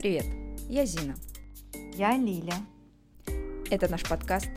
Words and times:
Привет, 0.00 0.24
я 0.70 0.86
Зина. 0.86 1.14
Я 1.92 2.16
Лиля. 2.16 2.54
Это 3.70 3.86
наш 3.90 4.08
подкаст 4.08 4.48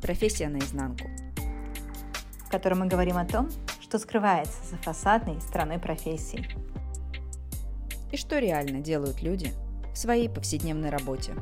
«Профессия 0.00 0.48
наизнанку», 0.48 1.08
в 2.46 2.48
котором 2.48 2.78
мы 2.78 2.86
говорим 2.86 3.16
о 3.16 3.24
том, 3.24 3.50
что 3.80 3.98
скрывается 3.98 4.64
за 4.70 4.76
фасадной 4.76 5.40
стороной 5.40 5.80
профессии. 5.80 6.46
И 8.12 8.16
что 8.16 8.38
реально 8.38 8.78
делают 8.78 9.22
люди 9.22 9.52
в 9.92 9.98
своей 9.98 10.28
повседневной 10.28 10.90
работе. 10.90 11.34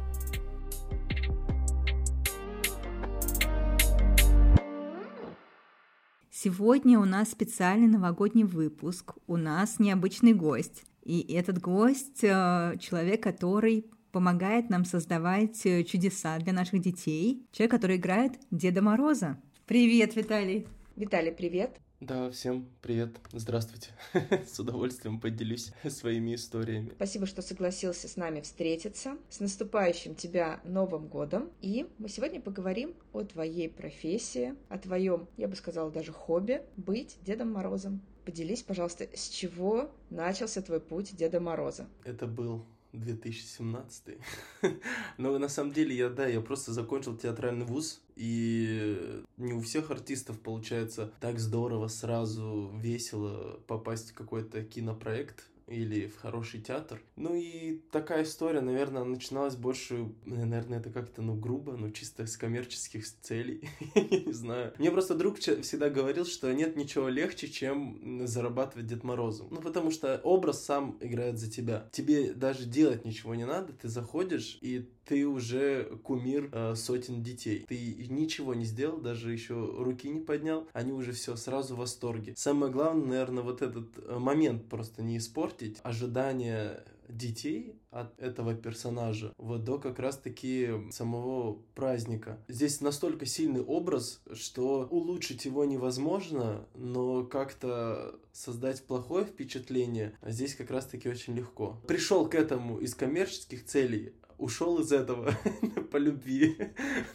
Сегодня 6.31 6.99
у 6.99 7.05
нас 7.05 7.31
специальный 7.31 7.89
новогодний 7.89 8.45
выпуск. 8.45 9.17
У 9.27 9.37
нас 9.37 9.79
необычный 9.79 10.33
гость. 10.33 10.85
И 11.11 11.35
этот 11.35 11.61
гость 11.61 12.23
э,— 12.23 12.77
человек, 12.81 13.21
который 13.21 13.91
помогает 14.13 14.71
нам 14.71 14.85
создавать 14.85 15.67
э, 15.67 15.83
чудеса 15.83 16.39
для 16.39 16.53
наших 16.53 16.81
детей. 16.81 17.45
Человек, 17.51 17.73
который 17.73 17.97
играет 17.97 18.35
Деда 18.53 18.81
Мороза. 18.81 19.37
Привет, 19.67 20.15
Виталий! 20.15 20.69
Виталий, 20.95 21.33
привет! 21.33 21.81
Да, 21.99 22.31
всем 22.31 22.69
привет, 22.81 23.17
здравствуйте. 23.33 23.91
С 24.47 24.61
удовольствием 24.61 25.19
поделюсь 25.19 25.73
своими 25.89 26.37
историями. 26.37 26.93
Спасибо, 26.95 27.27
что 27.27 27.43
согласился 27.43 28.07
с 28.07 28.17
нами 28.17 28.41
встретиться. 28.41 29.19
С 29.29 29.41
наступающим 29.41 30.15
тебя 30.15 30.61
Новым 30.63 31.09
годом. 31.09 31.51
И 31.61 31.89
мы 31.99 32.09
сегодня 32.09 32.41
поговорим 32.41 32.95
о 33.13 33.25
твоей 33.25 33.69
профессии, 33.69 34.55
о 34.69 34.79
твоем, 34.79 35.29
я 35.37 35.49
бы 35.49 35.57
сказала, 35.57 35.91
даже 35.91 36.13
хобби 36.13 36.63
быть 36.77 37.19
Дедом 37.23 37.53
Морозом. 37.53 38.01
Поделись, 38.31 38.63
пожалуйста, 38.63 39.09
с 39.13 39.29
чего 39.29 39.91
начался 40.09 40.63
твой 40.63 40.79
путь 40.79 41.17
Деда 41.17 41.41
Мороза? 41.41 41.89
Это 42.05 42.29
был 42.29 42.65
2017. 42.93 44.19
Но 45.19 45.37
на 45.37 45.49
самом 45.49 45.73
деле 45.73 45.97
я, 45.97 46.09
да, 46.09 46.29
я 46.29 46.41
просто 46.41 46.73
закончил 46.73 47.17
театральный 47.17 47.67
вуз, 47.67 48.01
и 48.15 49.25
не 49.37 49.53
у 49.53 49.61
всех 49.63 49.91
артистов 49.91 50.39
получается 50.39 51.13
так 51.21 51.41
здорово, 51.41 51.89
сразу, 51.89 52.71
весело 52.81 53.59
попасть 53.67 54.13
в 54.13 54.15
какой-то 54.15 54.63
кинопроект 54.63 55.50
или 55.71 56.07
в 56.07 56.19
хороший 56.19 56.61
театр. 56.61 57.01
Ну 57.17 57.35
и 57.35 57.81
такая 57.93 58.25
история, 58.25 58.61
наверное, 58.61 59.05
начиналась 59.05 59.57
больше, 59.57 60.13
наверное, 60.25 60.81
это 60.81 60.91
как-то, 60.91 61.23
ну, 61.23 61.35
грубо, 61.35 61.77
ну, 61.77 61.91
чисто 61.91 62.27
с 62.27 62.37
коммерческих 62.37 63.07
целей. 63.23 63.69
Я 63.95 64.21
не 64.21 64.33
знаю. 64.33 64.75
Мне 64.79 64.91
просто 64.91 65.15
друг 65.15 65.39
всегда 65.39 65.89
говорил, 65.89 66.27
что 66.27 66.53
нет 66.53 66.77
ничего 66.77 67.09
легче, 67.09 67.49
чем 67.49 68.27
зарабатывать 68.27 68.87
Дед 68.87 69.05
Морозом. 69.05 69.49
Ну, 69.51 69.61
потому 69.61 69.91
что 69.91 70.21
образ 70.25 70.65
сам 70.65 70.99
играет 71.01 71.39
за 71.39 71.51
тебя. 71.51 71.89
Тебе 71.93 72.33
даже 72.33 72.67
делать 72.67 73.05
ничего 73.05 73.35
не 73.35 73.47
надо, 73.47 73.73
ты 73.73 73.89
заходишь, 73.89 74.59
и 74.61 74.89
ты 75.11 75.27
уже 75.27 75.99
кумир 76.05 76.49
э, 76.53 76.77
сотен 76.77 77.21
детей. 77.21 77.65
Ты 77.69 78.07
ничего 78.09 78.55
не 78.55 78.65
сделал, 78.65 78.99
даже 78.99 79.33
еще 79.33 79.55
руки 79.55 80.09
не 80.09 80.21
поднял, 80.21 80.69
они 80.73 80.93
уже 80.93 81.11
все 81.11 81.35
сразу 81.35 81.75
в 81.75 81.79
восторге. 81.79 82.35
Самое 82.37 82.71
главное, 82.71 83.09
наверное, 83.09 83.43
вот 83.43 83.61
этот 83.61 83.89
э, 83.99 84.19
момент 84.21 84.69
просто 84.69 85.03
не 85.03 85.19
испортить, 85.19 85.79
ожидание 85.83 86.85
детей 87.09 87.75
от 87.91 88.19
этого 88.21 88.55
персонажа 88.55 89.33
вот 89.37 89.65
до 89.65 89.79
как 89.79 89.99
раз 89.99 90.17
таки 90.17 90.71
самого 90.91 91.59
праздника. 91.75 92.39
Здесь 92.49 92.81
настолько 92.81 93.27
сильный 93.27 93.63
образ, 93.63 94.23
что 94.33 94.87
улучшить 94.91 95.45
его 95.45 95.65
невозможно, 95.65 96.67
но 96.75 97.25
как-то 97.25 98.19
создать 98.33 98.85
плохое 98.85 99.25
впечатление 99.25 100.15
здесь 100.23 100.55
как 100.55 100.71
раз 100.71 100.87
таки 100.87 101.09
очень 101.09 101.35
легко. 101.35 101.81
Пришел 101.87 102.29
к 102.29 102.35
этому 102.35 102.79
из 102.79 102.95
коммерческих 102.95 103.65
целей, 103.67 104.13
ушел 104.41 104.81
из 104.81 104.91
этого 104.91 105.33
по 105.93 105.97
любви. 105.97 106.57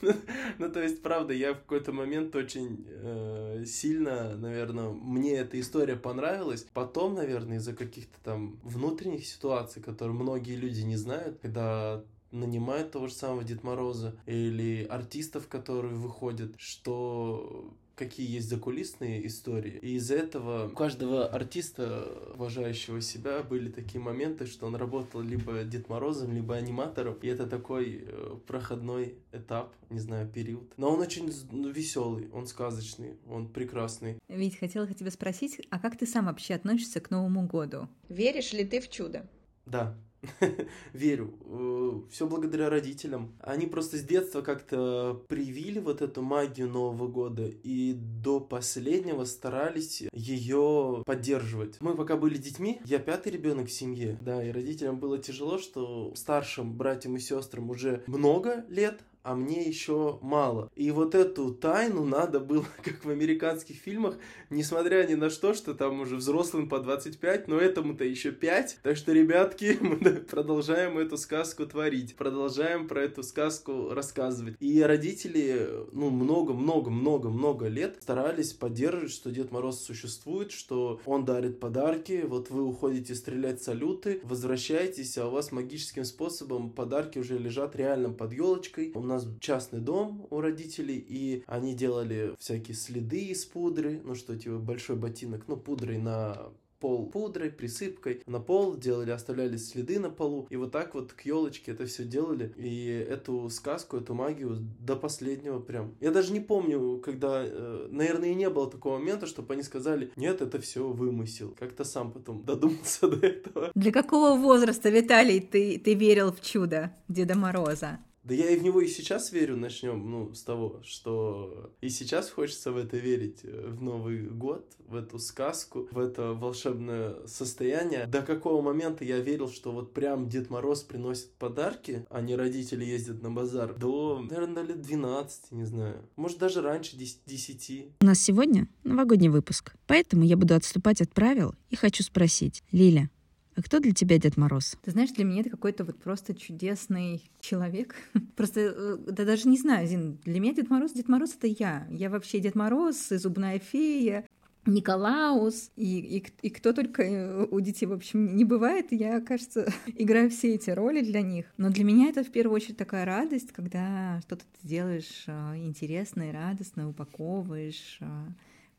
ну, 0.60 0.72
то 0.72 0.82
есть, 0.82 1.02
правда, 1.02 1.34
я 1.34 1.54
в 1.54 1.60
какой-то 1.60 1.92
момент 1.92 2.36
очень 2.36 2.86
э, 2.88 3.66
сильно, 3.66 4.38
наверное, 4.38 4.90
мне 4.90 5.38
эта 5.38 5.60
история 5.60 5.96
понравилась. 5.96 6.68
Потом, 6.74 7.16
наверное, 7.16 7.58
из-за 7.58 7.74
каких-то 7.74 8.18
там 8.24 8.60
внутренних 8.64 9.26
ситуаций, 9.26 9.82
которые 9.82 10.16
многие 10.16 10.56
люди 10.56 10.82
не 10.82 10.96
знают, 10.96 11.40
когда 11.42 12.04
нанимают 12.32 12.92
того 12.92 13.08
же 13.08 13.14
самого 13.14 13.44
Дед 13.44 13.64
Мороза 13.64 14.16
или 14.26 14.86
артистов, 14.86 15.48
которые 15.48 15.96
выходят, 15.96 16.54
что 16.58 17.74
какие 17.96 18.30
есть 18.30 18.50
закулисные 18.50 19.26
истории. 19.26 19.80
И 19.82 19.96
из-за 19.96 20.16
этого 20.16 20.68
у 20.68 20.76
каждого 20.76 21.28
артиста, 21.28 22.08
уважающего 22.34 23.02
себя, 23.02 23.42
были 23.44 23.70
такие 23.70 24.02
моменты, 24.02 24.46
что 24.46 24.68
он 24.68 24.76
работал 24.76 25.22
либо 25.22 25.64
Дед 25.64 25.90
Морозом, 25.90 26.34
либо 26.34 26.56
аниматором. 26.56 27.18
И 27.22 27.28
это 27.28 27.48
такой 27.48 28.06
э, 28.06 28.38
проходной 28.48 29.16
этап, 29.32 29.74
не 29.90 30.00
знаю, 30.00 30.28
период. 30.28 30.74
Но 30.78 30.92
он 30.94 31.00
очень 31.00 31.32
ну, 31.52 31.70
веселый, 31.70 32.30
он 32.32 32.48
сказочный, 32.48 33.18
он 33.28 33.48
прекрасный. 33.48 34.20
Ведь 34.28 34.60
хотела 34.60 34.88
тебя 34.94 35.12
спросить, 35.12 35.62
а 35.70 35.80
как 35.80 35.98
ты 35.98 36.06
сам 36.06 36.26
вообще 36.26 36.56
относишься 36.56 37.00
к 37.00 37.10
Новому 37.10 37.48
году? 37.48 37.88
Веришь 38.10 38.54
ли 38.54 38.66
ты 38.66 38.82
в 38.82 38.90
чудо? 38.90 39.28
Да, 39.66 39.98
верю. 40.94 41.34
Э, 41.46 42.02
Все 42.12 42.28
благодаря 42.28 42.70
родителям. 42.70 43.34
Они 43.40 43.66
просто 43.68 43.98
с 43.98 44.04
детства 44.04 44.42
как-то 44.42 45.24
привили 45.28 45.80
вот 45.80 46.02
эту 46.02 46.22
магию 46.22 46.70
Нового 46.70 47.08
года 47.08 47.46
и 47.46 47.94
до 47.94 48.40
последнего 48.40 49.26
старались 49.26 50.04
ее 50.14 51.04
поддерживать. 51.06 51.80
Мы 51.82 51.96
пока 51.96 52.18
были 52.18 52.38
детьми, 52.38 52.82
я 52.86 53.00
пятый 53.00 53.32
ребенок 53.32 53.68
в 53.68 53.72
семье, 53.72 54.18
да, 54.22 54.44
и 54.44 54.52
родителям 54.52 55.00
было 55.00 55.18
тяжело, 55.18 55.58
что 55.58 56.14
старшим 56.16 56.76
братьям 56.78 57.16
и 57.16 57.20
сестрам 57.20 57.70
уже 57.70 58.04
много 58.08 58.66
лет, 58.70 59.02
а 59.26 59.34
мне 59.34 59.64
еще 59.64 60.20
мало. 60.22 60.70
И 60.76 60.92
вот 60.92 61.16
эту 61.16 61.52
тайну 61.52 62.06
надо 62.06 62.40
было, 62.40 62.64
как 62.84 63.04
в 63.04 63.10
американских 63.10 63.78
фильмах, 63.78 64.18
несмотря 64.52 65.04
ни 65.08 65.16
на 65.16 65.32
что, 65.32 65.56
что 65.56 65.74
там 65.74 66.00
уже 66.02 66.16
взрослым 66.16 66.70
по 66.70 66.80
25, 66.80 67.48
но 67.48 67.60
этому-то 67.60 68.04
еще 68.04 68.32
5. 68.32 68.80
Так 68.84 68.96
что, 68.96 69.14
ребятки, 69.14 69.78
мы 69.82 69.98
продолжаем 70.18 71.00
эту 71.00 71.18
сказку 71.18 71.66
творить, 71.66 72.16
продолжаем 72.16 72.88
про 72.88 73.02
эту 73.02 73.24
сказку 73.24 73.90
рассказывать. 73.96 74.58
И 74.60 74.80
родители, 74.84 75.70
ну, 75.92 76.12
много-много-много-много 76.12 77.68
лет 77.68 77.98
старались 78.02 78.54
поддерживать, 78.54 79.12
что 79.12 79.32
Дед 79.32 79.52
Мороз 79.52 79.84
существует, 79.84 80.52
что 80.52 81.02
он 81.08 81.26
дарит 81.26 81.60
подарки, 81.60 82.24
вот 82.28 82.52
вы 82.52 82.64
уходите 82.64 83.16
стрелять 83.16 83.64
салюты, 83.64 84.20
возвращаетесь, 84.24 85.18
а 85.18 85.28
у 85.28 85.32
вас 85.32 85.52
магическим 85.52 86.06
способом 86.06 86.70
подарки 86.70 87.18
уже 87.18 87.40
лежат 87.40 87.76
реально 87.76 88.12
под 88.12 88.32
елочкой. 88.32 88.92
У 88.94 89.02
нас 89.02 89.15
нас 89.16 89.28
частный 89.40 89.80
дом 89.80 90.28
у 90.30 90.42
родителей, 90.42 90.98
и 90.98 91.44
они 91.48 91.74
делали 91.74 92.36
всякие 92.40 92.76
следы 92.76 93.26
из 93.26 93.46
пудры, 93.46 94.02
ну 94.04 94.16
что, 94.16 94.38
типа 94.38 94.58
большой 94.58 94.96
ботинок, 94.96 95.44
ну 95.48 95.58
пудрой 95.58 95.98
на 95.98 96.52
пол 96.80 97.10
пудрой, 97.10 97.50
присыпкой 97.50 98.22
на 98.28 98.40
пол, 98.40 98.78
делали, 98.78 99.10
оставляли 99.10 99.58
следы 99.58 100.00
на 100.00 100.10
полу, 100.10 100.46
и 100.52 100.56
вот 100.56 100.72
так 100.72 100.94
вот 100.94 101.14
к 101.14 101.22
елочке 101.22 101.72
это 101.72 101.88
все 101.88 102.04
делали, 102.04 102.54
и 102.58 102.88
эту 103.10 103.50
сказку, 103.50 103.98
эту 103.98 104.14
магию 104.14 104.58
до 104.80 104.96
последнего 104.96 105.60
прям. 105.60 105.96
Я 106.00 106.12
даже 106.12 106.32
не 106.32 106.40
помню, 106.40 107.02
когда, 107.04 107.44
э, 107.44 107.88
наверное, 107.90 108.30
и 108.30 108.36
не 108.36 108.50
было 108.52 108.70
такого 108.70 109.00
момента, 109.00 109.26
чтобы 109.26 109.54
они 109.54 109.64
сказали, 109.64 110.12
нет, 110.16 110.42
это 110.42 110.60
все 110.60 110.88
вымысел. 110.88 111.56
Как-то 111.58 111.84
сам 111.84 112.12
потом 112.12 112.44
додумался 112.44 113.08
до 113.08 113.26
этого. 113.26 113.72
Для 113.74 113.92
какого 113.92 114.38
возраста, 114.38 114.90
Виталий, 114.90 115.40
ты, 115.40 115.80
ты 115.80 115.96
верил 115.96 116.32
в 116.32 116.42
чудо 116.42 116.92
Деда 117.08 117.36
Мороза? 117.36 118.00
Да 118.26 118.34
я 118.34 118.50
и 118.50 118.58
в 118.58 118.64
него 118.64 118.82
и 118.82 118.88
сейчас 118.88 119.32
верю, 119.32 119.56
начнем, 119.56 120.10
ну, 120.10 120.34
с 120.34 120.42
того, 120.42 120.82
что 120.84 121.72
и 121.82 121.90
сейчас 121.90 122.32
хочется 122.32 122.72
в 122.72 122.78
это 122.78 122.98
верить, 122.98 123.42
э, 123.44 123.68
в 123.70 123.84
Новый 123.84 124.24
год, 124.24 124.66
в 124.88 124.96
эту 124.96 125.20
сказку, 125.20 125.88
в 125.92 126.00
это 126.00 126.34
волшебное 126.34 127.28
состояние. 127.28 128.08
До 128.08 128.24
какого 128.24 128.64
момента 128.64 129.06
я 129.06 129.20
верил, 129.20 129.48
что 129.48 129.72
вот 129.72 129.94
прям 129.94 130.28
Дед 130.28 130.50
Мороз 130.50 130.82
приносит 130.82 131.34
подарки, 131.34 132.08
а 132.10 132.22
не 132.22 132.36
родители 132.36 132.84
ездят 132.84 133.22
на 133.22 133.30
базар, 133.30 133.76
до, 133.76 134.20
наверное, 134.28 134.64
лет 134.64 134.82
12, 134.82 135.52
не 135.52 135.66
знаю. 135.66 136.02
Может, 136.16 136.40
даже 136.40 136.64
раньше 136.64 136.98
10. 136.98 137.92
У 138.02 138.06
нас 138.06 138.20
сегодня 138.20 138.68
новогодний 138.84 139.30
выпуск, 139.30 139.76
поэтому 139.86 140.24
я 140.24 140.36
буду 140.36 140.56
отступать 140.56 141.00
от 141.00 141.14
правил 141.14 141.54
и 141.70 141.76
хочу 141.76 142.02
спросить, 142.02 142.64
Лиля, 142.72 143.12
а 143.56 143.62
кто 143.62 143.80
для 143.80 143.94
тебя 143.94 144.18
Дед 144.18 144.38
Мороз? 144.38 144.78
Ты 144.84 144.92
знаешь, 144.92 145.12
для 145.12 145.24
меня 145.24 145.42
это 145.42 145.50
какой-то 145.50 145.86
вот 145.86 145.98
просто 145.98 146.34
чудесный 146.34 147.24
человек. 147.40 147.96
Просто, 148.36 148.60
э, 148.60 148.98
да 149.08 149.24
даже 149.24 149.48
не 149.48 149.58
знаю, 149.58 149.88
Зин, 149.88 150.18
для 150.26 150.40
меня 150.40 150.54
Дед 150.54 150.70
Мороз, 150.70 150.92
Дед 150.92 151.08
Мороз— 151.08 151.36
это 151.38 151.48
я. 151.48 151.88
Я 151.90 152.10
вообще 152.10 152.40
Дед 152.40 152.56
Мороз, 152.56 153.12
и 153.12 153.18
Зубная 153.18 153.60
фея, 153.60 154.26
Николаус 154.66 155.72
и, 155.76 156.00
и, 156.00 156.26
и 156.42 156.50
кто 156.50 156.74
только 156.74 157.04
э, 157.04 157.48
у 157.50 157.60
детей, 157.62 157.86
в 157.86 157.94
общем, 157.94 158.36
не 158.36 158.44
бывает. 158.44 158.88
Я, 158.92 159.22
кажется, 159.22 159.72
играю 159.96 160.30
все 160.30 160.56
эти 160.56 160.70
роли 160.72 161.02
для 161.02 161.22
них. 161.22 161.46
Но 161.58 161.70
для 161.70 161.84
меня 161.84 162.10
это 162.10 162.24
в 162.24 162.32
первую 162.32 162.56
очередь 162.56 162.78
такая 162.78 163.06
радость, 163.06 163.52
когда 163.52 164.20
что-то 164.26 164.44
ты 164.44 164.68
делаешь 164.68 165.24
э, 165.28 165.58
интересное, 165.58 166.34
радостное, 166.34 166.88
упаковываешь, 166.88 168.00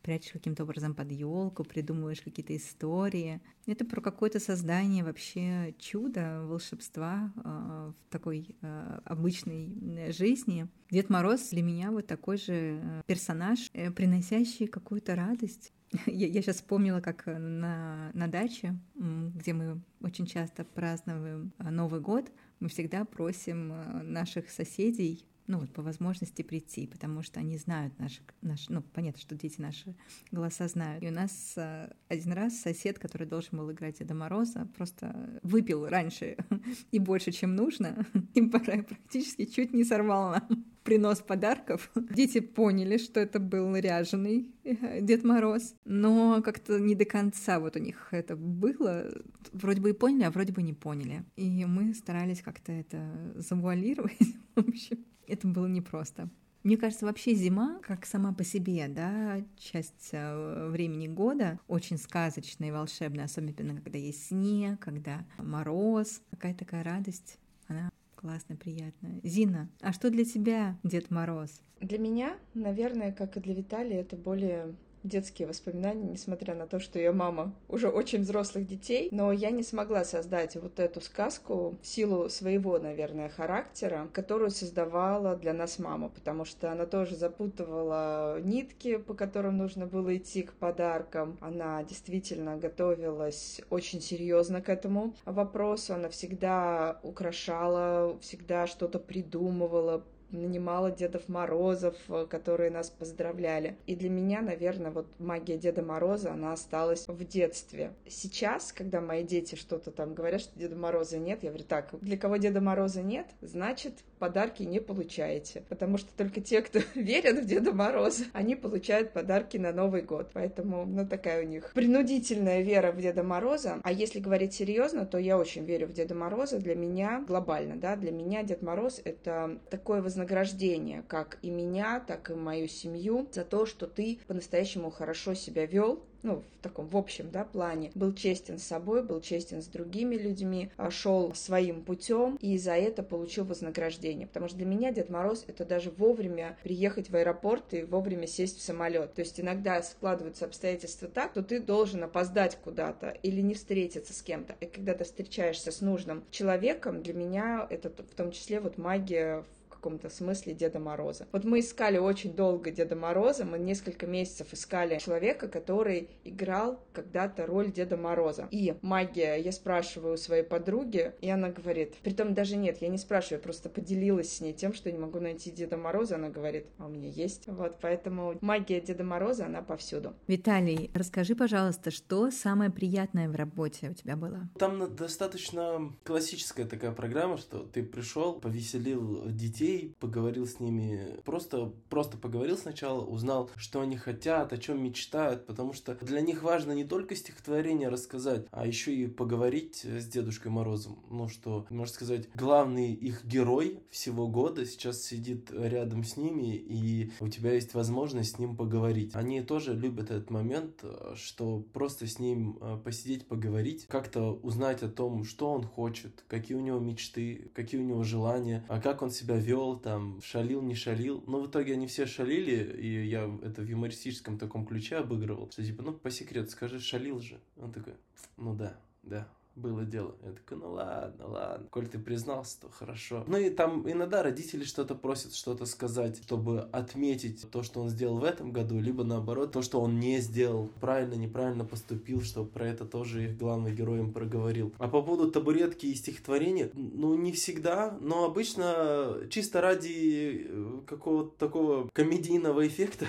прячешь 0.07 0.31
каким-то 0.31 0.63
образом 0.63 0.95
под 0.95 1.11
елку, 1.11 1.65
придумываешь 1.65 2.21
какие-то 2.21 2.57
истории. 2.57 3.41
Это 3.67 3.85
про 3.85 4.01
какое-то 4.01 4.39
создание 4.39 5.03
вообще 5.03 5.75
чуда, 5.81 6.45
волшебства 6.45 7.33
э, 7.35 7.93
в 7.93 8.13
такой 8.13 8.57
э, 8.63 9.01
обычной 9.05 10.13
жизни. 10.13 10.69
Дед 10.93 11.11
Мороз 11.11 11.49
для 11.51 11.63
меня 11.63 11.91
вот 11.91 12.07
такой 12.07 12.37
же 12.37 12.81
э, 12.81 13.03
персонаж, 13.07 13.73
приносящий 13.97 14.69
какую-то 14.69 15.17
радость. 15.17 15.73
Я, 16.07 16.29
я 16.29 16.43
сейчас 16.43 16.57
вспомнила, 16.57 17.01
как 17.01 17.27
на, 17.27 18.11
на 18.13 18.27
даче, 18.27 18.77
где 18.95 19.53
мы 19.53 19.81
очень 20.01 20.27
часто 20.27 20.65
празднуем 20.65 21.53
Новый 21.59 22.01
год, 22.01 22.31
мы 22.59 22.69
всегда 22.69 23.05
просим 23.05 23.73
наших 24.03 24.51
соседей 24.51 25.25
ну 25.47 25.61
вот 25.61 25.73
по 25.73 25.83
возможности 25.83 26.43
прийти, 26.43 26.87
потому 26.87 27.23
что 27.23 27.41
они 27.41 27.57
знают 27.57 27.99
наши, 27.99 28.21
наши, 28.43 28.73
ну 28.73 28.83
понятно, 28.83 29.21
что 29.21 29.35
дети 29.35 29.61
наши 29.61 29.95
голоса 30.31 30.69
знают. 30.69 31.03
И 31.03 31.09
у 31.09 31.13
нас 31.13 31.55
а, 31.57 31.93
один 32.09 32.33
раз 32.33 32.59
сосед, 32.59 32.99
который 32.99 33.27
должен 33.27 33.59
был 33.59 33.71
играть 33.73 33.99
Деда 33.99 34.15
Мороза, 34.15 34.69
просто 34.77 35.41
выпил 35.43 35.87
раньше 35.87 36.37
и 36.91 36.99
больше, 36.99 37.33
чем 37.33 37.55
нужно, 37.55 38.07
и 38.35 38.43
практически 38.43 39.45
чуть 39.45 39.73
не 39.73 39.85
сорвал 39.85 40.31
нам 40.31 40.65
принос 40.85 41.21
подарков. 41.21 41.91
Дети 41.95 42.41
поняли, 42.41 42.97
что 42.97 43.21
это 43.21 43.39
был 43.39 43.75
ряженый 43.77 44.55
э, 44.65 45.01
Дед 45.01 45.25
Мороз, 45.25 45.75
но 45.85 46.43
как-то 46.43 46.79
не 46.79 46.95
до 46.95 47.05
конца 47.05 47.61
вот 47.61 47.77
у 47.77 47.79
них 47.79 48.09
это 48.13 48.37
было. 48.37 49.13
Вроде 49.53 49.81
бы 49.81 49.91
и 49.91 49.93
поняли, 49.93 50.25
а 50.25 50.31
вроде 50.31 50.53
бы 50.53 50.63
не 50.63 50.73
поняли. 50.73 51.25
И 51.37 51.65
мы 51.65 51.95
старались 51.95 52.43
как-то 52.43 52.73
это 52.73 53.33
завуалировать. 53.37 54.19
В 54.55 54.69
общем, 54.69 55.05
это 55.27 55.47
было 55.47 55.67
непросто. 55.67 56.29
Мне 56.63 56.77
кажется, 56.77 57.07
вообще 57.07 57.33
зима, 57.35 57.79
как 57.81 58.05
сама 58.07 58.33
по 58.33 58.43
себе, 58.43 58.89
да, 58.89 59.41
часть 59.57 60.09
э, 60.11 60.69
времени 60.69 61.07
года, 61.07 61.61
очень 61.69 61.97
сказочная 61.97 62.69
и 62.69 62.73
волшебная, 62.73 63.27
особенно 63.27 63.81
когда 63.81 63.99
есть 63.99 64.27
снег, 64.27 64.81
когда 64.81 65.25
мороз, 65.39 66.23
какая-то 66.33 66.61
такая 66.61 66.83
радость, 66.83 67.39
она 67.69 67.89
классная, 68.17 68.57
приятная. 68.57 69.21
Зина, 69.23 69.69
а 69.81 69.93
что 69.93 70.11
для 70.11 70.25
тебя 70.25 70.77
Дед 70.83 71.13
Мороз? 71.13 71.61
Для 71.81 71.99
меня, 71.99 72.37
наверное, 72.55 73.13
как 73.13 73.37
и 73.37 73.41
для 73.41 73.55
Виталия, 73.55 74.01
это 74.01 74.17
более 74.17 74.75
детские 75.07 75.49
воспоминания, 75.49 76.09
несмотря 76.11 76.55
на 76.55 76.67
то, 76.67 76.79
что 76.79 76.99
я 76.99 77.13
мама 77.13 77.55
уже 77.69 77.89
очень 77.89 78.23
взрослых 78.23 78.67
детей, 78.67 79.09
но 79.13 79.33
я 79.33 79.51
не 79.51 79.63
смогла 79.63 80.05
создать 80.05 80.57
вот 80.57 80.79
эту 80.81 81.01
сказку 81.01 81.77
в 81.83 81.87
силу 81.87 82.29
своего, 82.29 82.79
наверное, 82.79 83.29
характера, 83.29 84.09
которую 84.13 84.51
создавала 84.51 85.37
для 85.37 85.53
нас 85.53 85.79
мама, 85.79 86.09
потому 86.09 86.45
что 86.45 86.73
она 86.73 86.87
тоже 86.87 87.17
запутывала 87.17 88.41
нитки, 88.41 88.97
по 88.97 89.15
которым 89.15 89.57
нужно 89.57 89.87
было 89.87 90.17
идти 90.17 90.43
к 90.43 90.53
подаркам. 90.55 91.39
Она 91.41 91.83
действительно 91.85 92.57
готовилась 92.57 93.61
очень 93.71 94.01
серьезно 94.01 94.61
к 94.61 94.69
этому 94.69 95.15
вопросу, 95.25 95.95
она 95.95 96.09
всегда 96.09 96.99
украшала, 97.03 98.19
всегда 98.21 98.67
что-то 98.67 98.99
придумывала, 98.99 100.05
нанимала 100.31 100.91
Дедов 100.91 101.29
Морозов, 101.29 101.97
э, 102.09 102.27
которые 102.29 102.71
нас 102.71 102.91
поздравляли. 102.91 103.77
И 103.87 103.95
для 103.95 104.11
меня, 104.11 104.43
наверное, 104.43 104.91
вот 104.91 105.07
магия 105.19 105.57
Деда 105.59 105.83
Мороза, 105.83 106.33
она 106.33 106.53
осталась 106.53 107.07
в 107.07 107.25
детстве. 107.25 107.93
Сейчас, 108.09 108.73
когда 108.73 109.01
мои 109.01 109.25
дети 109.25 109.55
что-то 109.55 109.91
там 109.91 110.15
говорят, 110.15 110.41
что 110.41 110.59
Деда 110.59 110.77
Мороза 110.77 111.19
нет, 111.19 111.43
я 111.43 111.51
говорю, 111.51 111.65
так, 111.65 111.95
для 112.01 112.17
кого 112.17 112.37
Деда 112.37 112.61
Мороза 112.61 113.03
нет, 113.03 113.27
значит, 113.41 113.95
подарки 114.19 114.63
не 114.63 114.81
получаете. 114.81 115.63
Потому 115.69 115.99
что 115.99 116.09
только 116.17 116.41
те, 116.41 116.63
кто 116.63 116.81
верят 116.95 117.41
в 117.41 117.47
Деда 117.47 117.73
Мороза, 117.73 118.25
они 118.33 118.57
получают 118.57 119.13
подарки 119.13 119.57
на 119.57 119.73
Новый 119.73 120.03
год. 120.03 120.31
Поэтому, 120.33 120.85
ну, 120.87 121.07
такая 121.07 121.45
у 121.45 121.47
них 121.47 121.73
принудительная 121.75 122.63
вера 122.63 122.93
в 122.93 123.01
Деда 123.01 123.23
Мороза. 123.23 123.81
А 123.83 123.93
если 123.93 124.21
говорить 124.21 124.55
серьезно, 124.55 125.07
то 125.07 125.19
я 125.19 125.39
очень 125.39 125.65
верю 125.65 125.89
в 125.89 125.93
Деда 125.93 126.15
Мороза. 126.15 126.59
Для 126.59 126.75
меня 126.75 127.25
глобально, 127.27 127.77
да, 127.77 127.97
для 127.97 128.13
меня 128.13 128.43
Дед 128.43 128.63
Мороз— 128.63 129.01
это 129.05 129.59
такое 129.71 130.03
вознаграждение, 130.03 131.05
как 131.09 131.39
и 131.43 131.51
меня, 131.51 132.01
так 132.01 132.31
и 132.31 132.35
мою 132.35 132.69
семью, 132.69 133.29
за 133.33 133.45
то, 133.45 133.67
что 133.67 133.87
ты 133.87 134.19
по-настоящему 134.27 134.91
хорошо 134.91 135.35
себя 135.35 135.67
вел, 135.67 136.03
ну, 136.23 136.43
в 136.59 136.63
таком 136.63 136.89
в 136.89 136.97
общем, 136.97 137.31
да, 137.31 137.45
плане, 137.45 137.91
был 137.95 138.13
честен 138.13 138.59
с 138.59 138.65
собой, 138.65 139.03
был 139.03 139.21
честен 139.21 139.63
с 139.63 139.67
другими 139.67 140.17
людьми, 140.17 140.71
а, 140.77 140.91
шел 140.91 141.35
своим 141.35 141.83
путем 141.83 142.37
и 142.41 142.59
за 142.59 142.73
это 142.73 143.03
получил 143.03 143.45
вознаграждение. 143.45 144.27
Потому 144.27 144.49
что 144.49 144.57
для 144.57 144.67
меня 144.67 144.93
Дед 144.93 145.11
Мороз 145.11 145.45
это 145.47 145.65
даже 145.65 145.91
вовремя 145.91 146.57
приехать 146.63 147.11
в 147.11 147.17
аэропорт 147.17 147.75
и 147.75 147.83
вовремя 147.83 148.27
сесть 148.27 148.59
в 148.59 148.63
самолет. 148.63 149.15
То 149.15 149.21
есть 149.21 149.41
иногда 149.41 149.83
складываются 149.83 150.45
обстоятельства 150.45 151.09
так, 151.09 151.33
что 151.33 151.43
ты 151.43 151.61
должен 151.61 152.03
опоздать 152.03 152.57
куда-то 152.57 153.11
или 153.23 153.41
не 153.41 153.55
встретиться 153.55 154.13
с 154.13 154.23
кем-то. 154.23 154.57
И 154.61 154.67
когда 154.67 154.95
ты 154.95 155.05
встречаешься 155.05 155.71
с 155.71 155.81
нужным 155.81 156.25
человеком, 156.31 157.03
для 157.03 157.15
меня 157.15 157.67
это 157.71 157.91
в 157.91 158.15
том 158.15 158.33
числе 158.33 158.61
вот 158.61 158.79
магия 158.79 159.45
каком-то 159.87 160.11
смысле 160.11 160.53
Деда 160.53 160.81
Мороза. 160.81 161.29
Вот 161.31 161.45
мы 161.45 161.61
искали 161.61 161.97
очень 161.97 162.35
долго 162.35 162.73
Деда 162.73 162.97
Мороза, 162.97 163.45
мы 163.45 163.57
несколько 163.57 164.09
месяцев 164.09 164.49
искали 164.53 164.99
человека, 164.99 165.47
который 165.47 166.11
играл 166.25 166.81
когда-то 166.93 167.47
роль 167.47 167.71
Деда 167.71 167.97
Мороза. 167.97 168.49
И 168.51 168.75
магия, 168.83 169.37
я 169.37 169.53
спрашиваю 169.53 170.15
у 170.15 170.17
своей 170.17 170.43
подруги, 170.43 171.13
и 171.21 171.31
она 171.31 171.51
говорит, 171.51 171.95
притом 172.03 172.35
даже 172.35 172.57
нет, 172.57 172.79
я 172.81 172.89
не 172.89 172.99
спрашиваю, 172.99 173.39
я 173.39 173.43
просто 173.45 173.69
поделилась 173.69 174.33
с 174.33 174.41
ней 174.41 174.53
тем, 174.53 174.75
что 174.75 174.91
не 174.91 174.99
могу 174.99 175.21
найти 175.21 175.53
Деда 175.53 175.77
Мороза, 175.77 176.17
она 176.17 176.31
говорит, 176.31 176.67
а 176.79 176.87
у 176.87 176.89
меня 176.89 177.09
есть. 177.09 177.45
Вот, 177.47 177.79
поэтому 177.81 178.37
магия 178.41 178.81
Деда 178.81 179.05
Мороза, 179.05 179.47
она 179.47 179.63
повсюду. 179.63 180.15
Виталий, 180.27 180.91
расскажи, 180.95 181.37
пожалуйста, 181.37 181.93
что 181.93 182.33
самое 182.33 182.73
приятное 182.73 183.29
в 183.29 183.37
работе 183.37 183.91
у 183.91 183.95
тебя 183.95 184.17
было? 184.17 184.49
Там 184.59 184.97
достаточно 184.97 185.93
классическая 186.03 186.65
такая 186.65 186.91
программа, 186.91 187.37
что 187.37 187.61
ты 187.61 187.85
пришел, 187.85 188.41
повеселил 188.41 189.23
детей, 189.27 189.76
людей, 189.77 189.95
поговорил 190.01 190.47
с 190.47 190.61
ними, 190.61 191.21
просто, 191.25 191.73
просто 191.89 192.17
поговорил 192.17 192.57
сначала, 192.57 193.05
узнал, 193.05 193.51
что 193.57 193.81
они 193.81 193.97
хотят, 193.97 194.53
о 194.53 194.59
чем 194.59 194.83
мечтают, 194.83 195.47
потому 195.47 195.73
что 195.73 195.95
для 195.95 196.21
них 196.21 196.43
важно 196.43 196.73
не 196.73 196.85
только 196.85 197.17
стихотворение 197.17 197.89
рассказать, 197.89 198.47
а 198.51 198.67
еще 198.67 198.95
и 198.95 199.07
поговорить 199.07 199.85
с 199.85 200.07
Дедушкой 200.07 200.51
Морозом. 200.51 200.99
Ну 201.11 201.29
что, 201.29 201.67
можно 201.71 201.95
сказать, 201.95 202.29
главный 202.35 202.93
их 202.93 203.25
герой 203.25 203.81
всего 203.91 204.29
года 204.29 204.65
сейчас 204.67 205.03
сидит 205.03 205.51
рядом 205.51 206.05
с 206.05 206.17
ними, 206.17 206.55
и 206.57 207.13
у 207.21 207.29
тебя 207.29 207.53
есть 207.53 207.75
возможность 207.75 208.37
с 208.37 208.39
ним 208.39 208.57
поговорить. 208.57 209.15
Они 209.15 209.41
тоже 209.43 209.75
любят 209.75 210.11
этот 210.11 210.31
момент, 210.31 210.85
что 211.15 211.61
просто 211.73 212.07
с 212.07 212.19
ним 212.19 212.59
э, 212.61 212.79
посидеть, 212.83 213.27
поговорить, 213.27 213.87
как-то 213.87 214.33
узнать 214.43 214.83
о 214.83 214.89
том, 214.89 215.25
что 215.25 215.51
он 215.53 215.65
хочет, 215.65 216.25
какие 216.29 216.57
у 216.57 216.61
него 216.61 216.79
мечты, 216.79 217.51
какие 217.55 217.81
у 217.81 217.85
него 217.85 218.03
желания, 218.03 218.65
а 218.69 218.81
как 218.81 219.03
он 219.03 219.11
себя 219.11 219.37
вел, 219.37 219.66
шел, 219.67 219.79
там, 219.79 220.21
шалил, 220.23 220.63
не 220.63 220.75
шалил. 220.75 221.23
Но 221.27 221.41
в 221.41 221.51
итоге 221.51 221.75
они 221.75 221.87
все 221.87 222.07
шалили, 222.07 222.77
и 222.81 223.07
я 223.07 223.25
это 223.43 223.63
в 223.63 223.69
юмористическом 223.69 224.39
таком 224.39 224.67
ключе 224.67 224.97
обыгрывал. 224.97 225.51
Что 225.51 225.65
типа, 225.65 225.83
ну, 225.83 225.93
по 225.93 226.11
секрету 226.11 226.51
скажи, 226.51 226.81
шалил 226.81 227.21
же. 227.21 227.41
Он 227.57 227.73
такой, 227.73 227.95
ну 228.37 228.55
да, 228.55 228.79
да, 229.03 229.29
было 229.57 229.85
дело. 229.85 230.15
Я 230.23 230.33
такой, 230.33 230.59
ну 230.59 230.73
ладно, 230.73 231.27
ладно. 231.27 231.67
Коль 231.71 231.89
ты 231.89 231.99
признался, 231.99 232.61
то 232.61 232.69
хорошо. 232.69 233.25
Ну 233.27 233.39
и 233.39 233.51
там 233.51 233.91
иногда 233.91 234.23
родители 234.23 234.65
что-то 234.65 234.95
просят, 234.95 235.35
что-то 235.35 235.67
сказать, 235.67 236.23
чтобы 236.23 236.61
отметить 236.73 237.51
то, 237.51 237.63
что 237.63 237.81
он 237.81 237.89
сделал 237.89 238.19
в 238.19 238.25
этом 238.25 238.53
году, 238.53 238.79
либо 238.79 239.03
наоборот, 239.03 239.53
то, 239.53 239.63
что 239.63 239.81
он 239.81 239.99
не 239.99 240.21
сделал, 240.21 240.69
правильно, 240.81 241.15
неправильно 241.15 241.65
поступил, 241.65 242.21
чтобы 242.21 242.51
про 242.51 242.69
это 242.69 242.85
тоже 242.85 243.25
их 243.25 243.39
главный 243.39 243.75
герой 243.75 244.01
им 244.01 244.13
проговорил. 244.13 244.75
А 244.79 244.89
по 244.89 245.03
поводу 245.03 245.31
табуретки 245.31 245.87
и 245.87 245.95
стихотворения, 245.95 246.71
ну 246.75 247.15
не 247.15 247.33
всегда, 247.33 247.97
но 248.01 248.25
обычно 248.25 249.27
чисто 249.31 249.61
ради 249.61 250.47
э, 250.49 250.81
какого-то 250.87 251.37
такого 251.39 251.89
комедийного 251.93 252.67
эффекта 252.67 253.07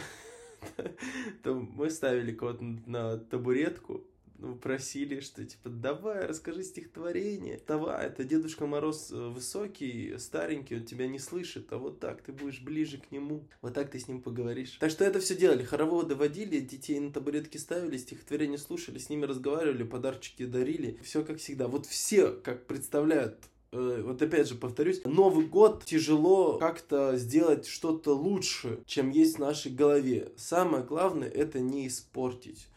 мы 1.44 1.90
ставили 1.90 2.32
кого-то 2.32 2.64
на 2.86 3.18
табуретку, 3.18 4.04
ну, 4.40 4.56
просили, 4.56 5.20
что 5.20 5.44
типа 5.44 5.70
давай, 5.70 6.26
расскажи 6.26 6.64
стихотворение. 6.64 7.60
Давай, 7.68 8.08
это 8.08 8.24
Дедушка 8.24 8.66
Мороз 8.66 9.12
э, 9.12 9.16
высокий, 9.16 10.18
старенький, 10.18 10.76
он 10.76 10.86
тебя 10.86 11.08
не 11.08 11.20
слышит, 11.20 11.72
а 11.72 11.78
вот 11.78 12.00
так 12.00 12.22
ты 12.22 12.32
будешь 12.32 12.62
ближе 12.62 12.98
к 12.98 13.12
нему, 13.12 13.48
вот 13.62 13.74
так 13.74 13.90
ты 13.90 14.00
с 14.00 14.08
ним 14.08 14.22
поговоришь. 14.22 14.78
Так 14.80 14.92
что 14.92 15.06
это 15.06 15.20
все 15.20 15.36
делали, 15.36 15.64
хороводы 15.64 16.16
водили, 16.16 16.60
детей 16.60 17.00
на 17.00 17.12
табуретки 17.12 17.58
ставили, 17.58 17.98
стихотворение 17.98 18.58
слушали, 18.58 19.00
с 19.00 19.10
ними 19.10 19.26
разговаривали, 19.26 19.84
подарочки 19.84 20.46
дарили, 20.46 21.00
все 21.04 21.24
как 21.24 21.38
всегда. 21.38 21.68
Вот 21.68 21.86
все, 21.86 22.32
как 22.32 22.68
представляют 22.68 23.38
э, 23.72 24.04
вот 24.06 24.22
опять 24.22 24.48
же 24.48 24.56
повторюсь, 24.56 25.04
Новый 25.04 25.48
год 25.48 25.84
тяжело 25.86 26.58
как-то 26.60 27.18
сделать 27.18 27.68
что-то 27.68 28.16
лучше, 28.16 28.84
чем 28.86 29.10
есть 29.10 29.38
в 29.38 29.40
нашей 29.40 29.72
голове. 29.72 30.32
Самое 30.38 30.84
главное 30.84 31.30
это 31.30 31.60
не 31.60 31.88
испортить. 31.88 32.68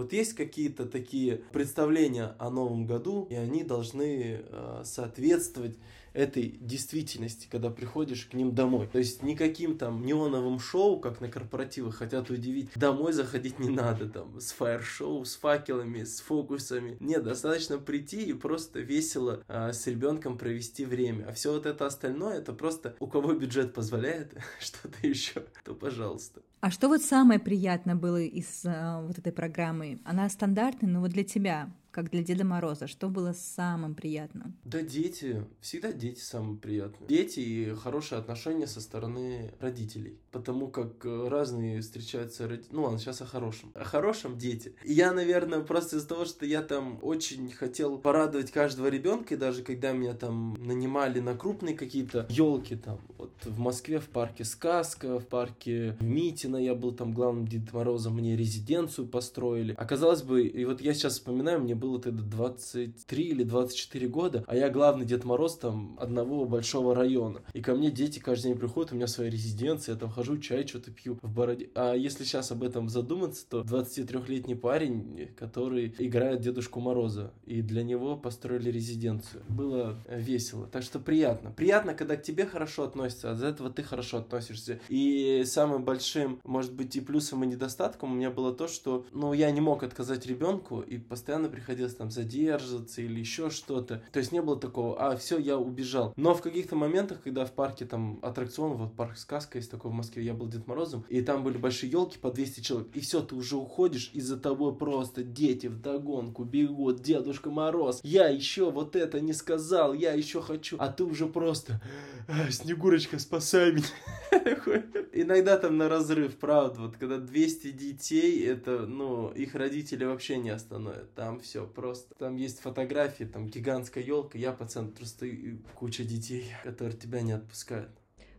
Вот 0.00 0.14
есть 0.14 0.32
какие-то 0.32 0.86
такие 0.86 1.42
представления 1.52 2.34
о 2.38 2.48
Новом 2.48 2.86
году, 2.86 3.26
и 3.28 3.34
они 3.34 3.64
должны 3.64 4.40
э, 4.42 4.82
соответствовать 4.82 5.76
этой 6.14 6.56
действительности, 6.60 7.48
когда 7.50 7.68
приходишь 7.68 8.24
к 8.24 8.32
ним 8.32 8.54
домой. 8.54 8.88
То 8.90 8.98
есть 8.98 9.22
никаким 9.22 9.76
там 9.76 10.04
неоновым 10.04 10.58
шоу, 10.58 10.98
как 10.98 11.20
на 11.20 11.28
корпоративах 11.28 11.96
хотят 11.96 12.30
удивить, 12.30 12.70
домой 12.74 13.12
заходить 13.12 13.58
не 13.58 13.68
надо 13.68 14.08
там 14.08 14.40
с 14.40 14.52
фаер-шоу, 14.52 15.26
с 15.26 15.36
факелами, 15.36 16.04
с 16.04 16.20
фокусами. 16.20 16.96
Нет, 16.98 17.22
достаточно 17.22 17.76
прийти 17.78 18.22
и 18.22 18.32
просто 18.32 18.80
весело 18.80 19.44
а, 19.48 19.74
с 19.74 19.86
ребенком 19.86 20.38
провести 20.38 20.86
время. 20.86 21.26
А 21.28 21.32
все 21.32 21.52
вот 21.52 21.66
это 21.66 21.84
остальное, 21.86 22.38
это 22.38 22.54
просто 22.54 22.96
у 23.00 23.06
кого 23.06 23.34
бюджет 23.34 23.74
позволяет 23.74 24.32
что-то 24.60 25.06
еще, 25.06 25.44
то 25.62 25.74
пожалуйста. 25.74 26.40
А 26.60 26.70
что 26.70 26.88
вот 26.88 27.02
самое 27.02 27.40
приятное 27.40 27.94
было 27.94 28.20
из 28.20 28.64
а, 28.66 29.00
вот 29.00 29.18
этой 29.18 29.32
программы? 29.32 30.00
Она 30.04 30.28
стандартная, 30.28 30.90
но 30.90 31.00
вот 31.00 31.10
для 31.10 31.24
тебя, 31.24 31.70
как 31.90 32.10
для 32.10 32.22
Деда 32.22 32.44
Мороза, 32.44 32.86
что 32.86 33.08
было 33.08 33.32
самым 33.32 33.94
приятным? 33.94 34.56
Да 34.64 34.82
дети, 34.82 35.44
всегда 35.60 35.92
дети 35.92 36.20
самые 36.20 36.56
приятные. 36.56 37.08
Дети 37.08 37.40
и 37.40 37.74
хорошие 37.74 38.18
отношения 38.18 38.66
со 38.66 38.80
стороны 38.80 39.52
родителей. 39.60 40.18
Потому 40.30 40.68
как 40.68 41.04
э, 41.04 41.28
разные 41.28 41.80
встречаются 41.80 42.48
родители. 42.48 42.72
Ну 42.72 42.82
ладно, 42.82 42.98
сейчас 42.98 43.20
о 43.22 43.26
хорошем. 43.26 43.72
О 43.74 43.84
хорошем 43.84 44.38
дети. 44.38 44.74
Я, 44.84 45.12
наверное, 45.12 45.60
просто 45.60 45.96
из-за 45.96 46.08
того, 46.08 46.24
что 46.24 46.46
я 46.46 46.62
там 46.62 46.98
очень 47.02 47.50
хотел 47.50 47.98
порадовать 47.98 48.50
каждого 48.50 48.86
ребенка, 48.88 49.34
и 49.34 49.36
даже 49.36 49.62
когда 49.62 49.92
меня 49.92 50.14
там 50.14 50.54
нанимали 50.58 51.20
на 51.20 51.36
крупные 51.36 51.76
какие-то 51.76 52.26
елки 52.30 52.76
там, 52.76 53.00
вот 53.18 53.32
в 53.44 53.58
Москве 53.58 53.98
в 53.98 54.08
парке 54.08 54.44
Сказка, 54.44 55.18
в 55.18 55.26
парке 55.26 55.96
Митина 56.00 56.56
я 56.56 56.74
был 56.74 56.92
там 56.92 57.12
главным 57.12 57.46
Дедом 57.46 57.70
Морозом, 57.72 58.14
мне 58.14 58.36
резиденцию 58.36 59.08
построили. 59.08 59.74
Оказалось 59.76 60.22
бы, 60.22 60.46
и 60.46 60.64
вот 60.64 60.80
я 60.80 60.94
сейчас 60.94 61.14
вспоминаю, 61.14 61.60
мне 61.60 61.74
было 61.80 62.00
тогда 62.00 62.22
23 62.22 63.24
или 63.24 63.42
24 63.42 64.08
года, 64.08 64.44
а 64.46 64.54
я 64.54 64.68
главный 64.70 65.06
Дед 65.06 65.24
Мороз 65.24 65.56
там 65.58 65.96
одного 65.98 66.44
большого 66.44 66.94
района. 66.94 67.42
И 67.54 67.60
ко 67.60 67.74
мне 67.74 67.90
дети 67.90 68.18
каждый 68.18 68.48
день 68.48 68.58
приходят, 68.58 68.92
у 68.92 68.96
меня 68.96 69.06
своя 69.06 69.30
резиденция, 69.30 69.94
я 69.94 69.98
там 69.98 70.10
хожу, 70.10 70.38
чай 70.38 70.66
что-то 70.66 70.90
пью 70.90 71.18
в 71.22 71.32
бороде. 71.32 71.70
А 71.74 71.94
если 71.94 72.24
сейчас 72.24 72.52
об 72.52 72.62
этом 72.62 72.88
задуматься, 72.88 73.46
то 73.48 73.62
23-летний 73.62 74.54
парень, 74.54 75.30
который 75.36 75.94
играет 75.98 76.40
Дедушку 76.40 76.80
Мороза, 76.80 77.32
и 77.44 77.62
для 77.62 77.82
него 77.82 78.16
построили 78.16 78.70
резиденцию. 78.70 79.42
Было 79.48 79.98
весело. 80.08 80.66
Так 80.66 80.82
что 80.82 80.98
приятно. 80.98 81.50
Приятно, 81.50 81.94
когда 81.94 82.16
к 82.16 82.22
тебе 82.22 82.44
хорошо 82.46 82.84
относятся, 82.84 83.30
а 83.30 83.34
за 83.34 83.46
этого 83.46 83.70
ты 83.70 83.82
хорошо 83.82 84.18
относишься. 84.18 84.80
И 84.88 85.42
самым 85.46 85.84
большим, 85.84 86.40
может 86.44 86.74
быть, 86.74 86.94
и 86.96 87.00
плюсом, 87.00 87.42
и 87.44 87.46
недостатком 87.46 88.12
у 88.12 88.14
меня 88.16 88.30
было 88.30 88.52
то, 88.52 88.68
что, 88.68 89.06
ну, 89.12 89.32
я 89.32 89.50
не 89.50 89.60
мог 89.60 89.82
отказать 89.82 90.26
ребенку, 90.26 90.80
и 90.80 90.98
постоянно 90.98 91.48
приходил 91.48 91.69
приходилось 91.70 91.94
там 91.94 92.10
задерживаться 92.10 93.00
или 93.00 93.20
еще 93.20 93.48
что-то. 93.48 94.02
То 94.12 94.18
есть 94.18 94.32
не 94.32 94.42
было 94.42 94.58
такого, 94.58 95.00
а 95.00 95.16
все, 95.16 95.38
я 95.38 95.56
убежал. 95.56 96.12
Но 96.16 96.34
в 96.34 96.42
каких-то 96.42 96.74
моментах, 96.74 97.22
когда 97.22 97.44
в 97.44 97.52
парке 97.52 97.84
там 97.84 98.18
аттракцион, 98.22 98.76
вот 98.76 98.96
парк 98.96 99.16
Сказка 99.16 99.58
есть 99.58 99.70
такой 99.70 99.92
в 99.92 99.94
Москве, 99.94 100.24
я 100.24 100.34
был 100.34 100.48
Дед 100.48 100.66
Морозом, 100.66 101.04
и 101.08 101.20
там 101.20 101.44
были 101.44 101.58
большие 101.58 101.92
елки 101.92 102.18
по 102.18 102.32
200 102.32 102.60
человек, 102.60 102.88
и 102.94 103.00
все, 103.00 103.22
ты 103.22 103.36
уже 103.36 103.56
уходишь, 103.56 104.10
и 104.14 104.20
за 104.20 104.36
тобой 104.36 104.74
просто 104.74 105.22
дети 105.22 105.68
в 105.68 105.80
догонку 105.80 106.42
бегут, 106.42 107.02
Дедушка 107.02 107.50
Мороз, 107.50 108.00
я 108.02 108.28
еще 108.28 108.72
вот 108.72 108.96
это 108.96 109.20
не 109.20 109.32
сказал, 109.32 109.94
я 109.94 110.12
еще 110.12 110.42
хочу, 110.42 110.76
а 110.80 110.88
ты 110.88 111.04
уже 111.04 111.26
просто, 111.26 111.80
«А, 112.26 112.50
Снегурочка, 112.50 113.18
спасай 113.18 113.72
меня. 113.72 113.86
Иногда 115.12 115.58
там 115.58 115.76
на 115.76 115.88
разрыв, 115.88 116.36
правда, 116.36 116.82
вот 116.82 116.96
когда 116.96 117.18
200 117.18 117.72
детей, 117.72 118.44
это, 118.46 118.86
ну, 118.86 119.30
их 119.30 119.56
родители 119.56 120.04
вообще 120.04 120.38
не 120.38 120.50
остановят, 120.50 121.12
там 121.14 121.40
все 121.40 121.59
все 121.60 121.66
просто. 121.66 122.14
Там 122.14 122.36
есть 122.36 122.60
фотографии, 122.60 123.24
там 123.24 123.46
гигантская 123.46 124.02
елка, 124.02 124.38
я 124.38 124.52
по 124.52 124.66
центру 124.66 125.04
стою, 125.06 125.58
куча 125.74 126.04
детей, 126.04 126.46
которые 126.64 126.96
тебя 126.96 127.20
не 127.22 127.32
отпускают. 127.32 127.90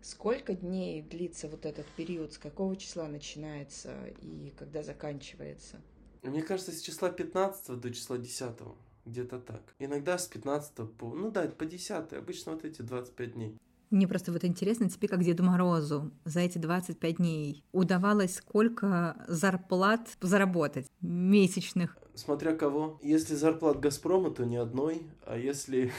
Сколько 0.01 0.55
дней 0.55 1.03
длится 1.03 1.47
вот 1.47 1.65
этот 1.65 1.85
период? 1.95 2.33
С 2.33 2.37
какого 2.39 2.75
числа 2.75 3.07
начинается 3.07 4.07
и 4.21 4.51
когда 4.57 4.81
заканчивается? 4.81 5.79
Мне 6.23 6.41
кажется, 6.41 6.71
с 6.71 6.81
числа 6.81 7.09
15 7.09 7.79
до 7.79 7.91
числа 7.91 8.17
10 8.17 8.49
где-то 9.05 9.39
так. 9.39 9.61
Иногда 9.79 10.17
с 10.17 10.27
15 10.27 10.91
по, 10.97 11.13
ну 11.13 11.29
да, 11.31 11.47
по 11.47 11.65
10, 11.65 12.13
обычно 12.13 12.53
вот 12.53 12.65
эти 12.65 12.81
25 12.81 13.33
дней. 13.33 13.57
Мне 13.91 14.07
просто 14.07 14.31
вот 14.31 14.45
интересно, 14.45 14.89
тебе 14.89 15.09
как 15.09 15.21
Деду 15.21 15.43
Морозу 15.43 16.11
за 16.23 16.39
эти 16.39 16.57
25 16.57 17.17
дней 17.17 17.65
удавалось 17.73 18.35
сколько 18.35 19.17
зарплат 19.27 20.07
заработать 20.21 20.87
месячных? 21.01 21.97
Смотря 22.15 22.53
кого. 22.53 22.99
Если 23.01 23.35
зарплат 23.35 23.81
Газпрома, 23.81 24.31
то 24.31 24.45
ни 24.45 24.55
одной, 24.55 25.01
а 25.25 25.37
если, 25.37 25.91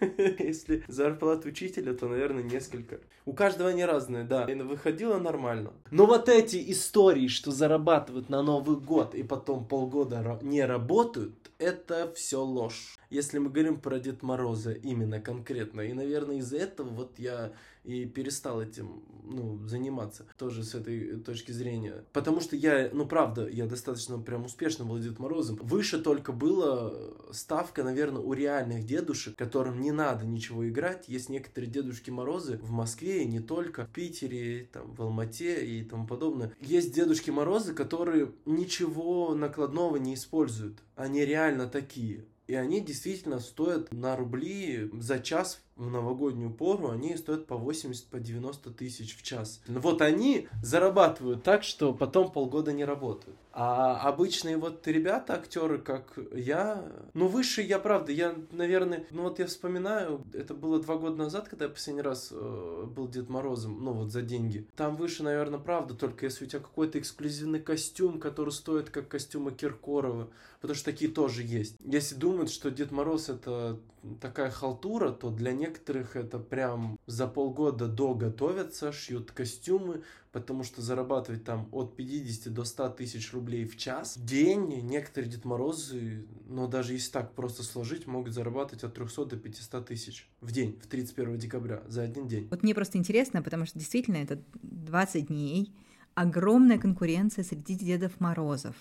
если 0.38 0.84
зарплат 0.88 1.44
учителя, 1.44 1.92
то, 1.92 2.08
наверное, 2.08 2.42
несколько. 2.42 3.00
У 3.26 3.34
каждого 3.34 3.70
они 3.70 3.84
разные, 3.84 4.24
да. 4.24 4.44
И 4.44 4.54
выходило 4.54 5.18
нормально. 5.18 5.72
Но 5.90 6.06
вот 6.06 6.30
эти 6.30 6.70
истории, 6.70 7.28
что 7.28 7.50
зарабатывают 7.50 8.30
на 8.30 8.42
Новый 8.42 8.76
год 8.76 9.14
и 9.14 9.22
потом 9.22 9.66
полгода 9.66 10.38
не 10.42 10.64
работают, 10.64 11.43
это 11.64 12.12
все 12.12 12.42
ложь. 12.42 12.96
Если 13.10 13.38
мы 13.38 13.50
говорим 13.50 13.80
про 13.80 13.98
Дед 13.98 14.22
Мороза 14.22 14.72
именно 14.72 15.20
конкретно. 15.20 15.80
И, 15.80 15.92
наверное, 15.92 16.36
из-за 16.36 16.58
этого 16.58 16.88
вот 16.88 17.18
я 17.18 17.52
и 17.84 18.06
перестал 18.06 18.62
этим 18.62 19.02
ну, 19.24 19.66
заниматься 19.66 20.26
тоже 20.36 20.64
с 20.64 20.74
этой 20.74 21.18
точки 21.20 21.52
зрения. 21.52 22.04
Потому 22.12 22.40
что 22.40 22.56
я, 22.56 22.90
ну 22.92 23.06
правда, 23.06 23.48
я 23.48 23.66
достаточно 23.66 24.18
прям 24.18 24.44
успешно 24.44 24.84
был 24.84 24.98
Дед 24.98 25.18
Морозом. 25.18 25.56
Выше 25.62 26.00
только 26.00 26.32
была 26.32 26.92
ставка, 27.30 27.84
наверное, 27.84 28.22
у 28.22 28.32
реальных 28.32 28.84
дедушек, 28.84 29.36
которым 29.36 29.80
не 29.80 29.92
надо 29.92 30.26
ничего 30.26 30.68
играть. 30.68 31.08
Есть 31.08 31.28
некоторые 31.28 31.70
Дедушки 31.70 32.10
Морозы 32.10 32.58
в 32.58 32.70
Москве 32.70 33.22
и 33.22 33.26
не 33.26 33.40
только, 33.40 33.86
в 33.86 33.90
Питере, 33.90 34.68
там, 34.72 34.94
в 34.94 35.02
Алмате 35.02 35.64
и 35.66 35.84
тому 35.84 36.06
подобное. 36.06 36.52
Есть 36.60 36.94
Дедушки 36.94 37.30
Морозы, 37.30 37.74
которые 37.74 38.32
ничего 38.44 39.34
накладного 39.34 39.96
не 39.96 40.14
используют. 40.14 40.78
Они 40.96 41.24
реально 41.24 41.66
такие. 41.66 42.24
И 42.46 42.54
они 42.54 42.80
действительно 42.80 43.40
стоят 43.40 43.90
на 43.92 44.16
рубли 44.16 44.90
за 44.92 45.18
час 45.18 45.62
в 45.76 45.90
новогоднюю 45.90 46.50
пору, 46.50 46.90
они 46.90 47.16
стоят 47.16 47.46
по 47.46 47.56
80, 47.56 48.06
по 48.06 48.20
90 48.20 48.70
тысяч 48.70 49.16
в 49.16 49.22
час. 49.22 49.60
Вот 49.66 50.02
они 50.02 50.48
зарабатывают 50.62 51.42
так, 51.42 51.64
что 51.64 51.92
потом 51.92 52.30
полгода 52.30 52.72
не 52.72 52.84
работают. 52.84 53.36
А 53.52 54.00
обычные 54.08 54.56
вот 54.56 54.86
ребята, 54.88 55.34
актеры, 55.34 55.78
как 55.78 56.18
я, 56.32 56.84
ну, 57.14 57.28
выше 57.28 57.62
я, 57.62 57.78
правда, 57.78 58.10
я, 58.10 58.34
наверное, 58.50 59.06
ну, 59.10 59.22
вот 59.22 59.38
я 59.38 59.46
вспоминаю, 59.46 60.24
это 60.32 60.54
было 60.54 60.80
два 60.80 60.96
года 60.96 61.16
назад, 61.16 61.48
когда 61.48 61.66
я 61.66 61.70
последний 61.70 62.02
раз 62.02 62.30
э, 62.32 62.86
был 62.88 63.06
Дед 63.06 63.28
Морозом, 63.28 63.82
ну, 63.82 63.92
вот 63.92 64.10
за 64.10 64.22
деньги. 64.22 64.66
Там 64.74 64.96
выше, 64.96 65.22
наверное, 65.22 65.60
правда, 65.60 65.94
только 65.94 66.26
если 66.26 66.44
у 66.44 66.48
тебя 66.48 66.60
какой-то 66.60 66.98
эксклюзивный 66.98 67.60
костюм, 67.60 68.18
который 68.18 68.50
стоит 68.50 68.90
как 68.90 69.06
костюмы 69.06 69.52
Киркорова, 69.52 70.30
потому 70.60 70.74
что 70.74 70.86
такие 70.86 71.10
тоже 71.10 71.44
есть. 71.44 71.76
Если 71.84 72.16
думают, 72.16 72.50
что 72.50 72.72
Дед 72.72 72.90
Мороз 72.90 73.28
это 73.28 73.78
такая 74.20 74.50
халтура, 74.50 75.10
то 75.10 75.30
для 75.30 75.52
некоторых 75.52 76.16
это 76.16 76.38
прям 76.38 76.98
за 77.06 77.26
полгода 77.26 77.88
до 77.88 78.14
готовятся, 78.14 78.92
шьют 78.92 79.30
костюмы, 79.30 80.02
потому 80.32 80.64
что 80.64 80.82
зарабатывать 80.82 81.44
там 81.44 81.68
от 81.72 81.96
50 81.96 82.52
до 82.52 82.64
100 82.64 82.88
тысяч 82.90 83.32
рублей 83.32 83.66
в 83.66 83.76
час, 83.76 84.16
в 84.16 84.24
день, 84.24 84.80
некоторые 84.82 85.30
Дед 85.30 85.44
Морозы, 85.44 86.26
но 86.46 86.66
даже 86.66 86.94
если 86.94 87.12
так 87.12 87.34
просто 87.34 87.62
сложить, 87.62 88.06
могут 88.06 88.34
зарабатывать 88.34 88.84
от 88.84 88.94
300 88.94 89.24
до 89.26 89.36
500 89.36 89.86
тысяч 89.86 90.28
в 90.40 90.52
день, 90.52 90.78
в 90.82 90.86
31 90.86 91.38
декабря, 91.38 91.82
за 91.86 92.02
один 92.02 92.26
день. 92.26 92.48
Вот 92.50 92.62
мне 92.62 92.74
просто 92.74 92.98
интересно, 92.98 93.42
потому 93.42 93.66
что 93.66 93.78
действительно 93.78 94.16
это 94.16 94.42
20 94.62 95.28
дней, 95.28 95.72
огромная 96.14 96.78
конкуренция 96.78 97.44
среди 97.44 97.74
Дедов 97.74 98.20
Морозов 98.20 98.76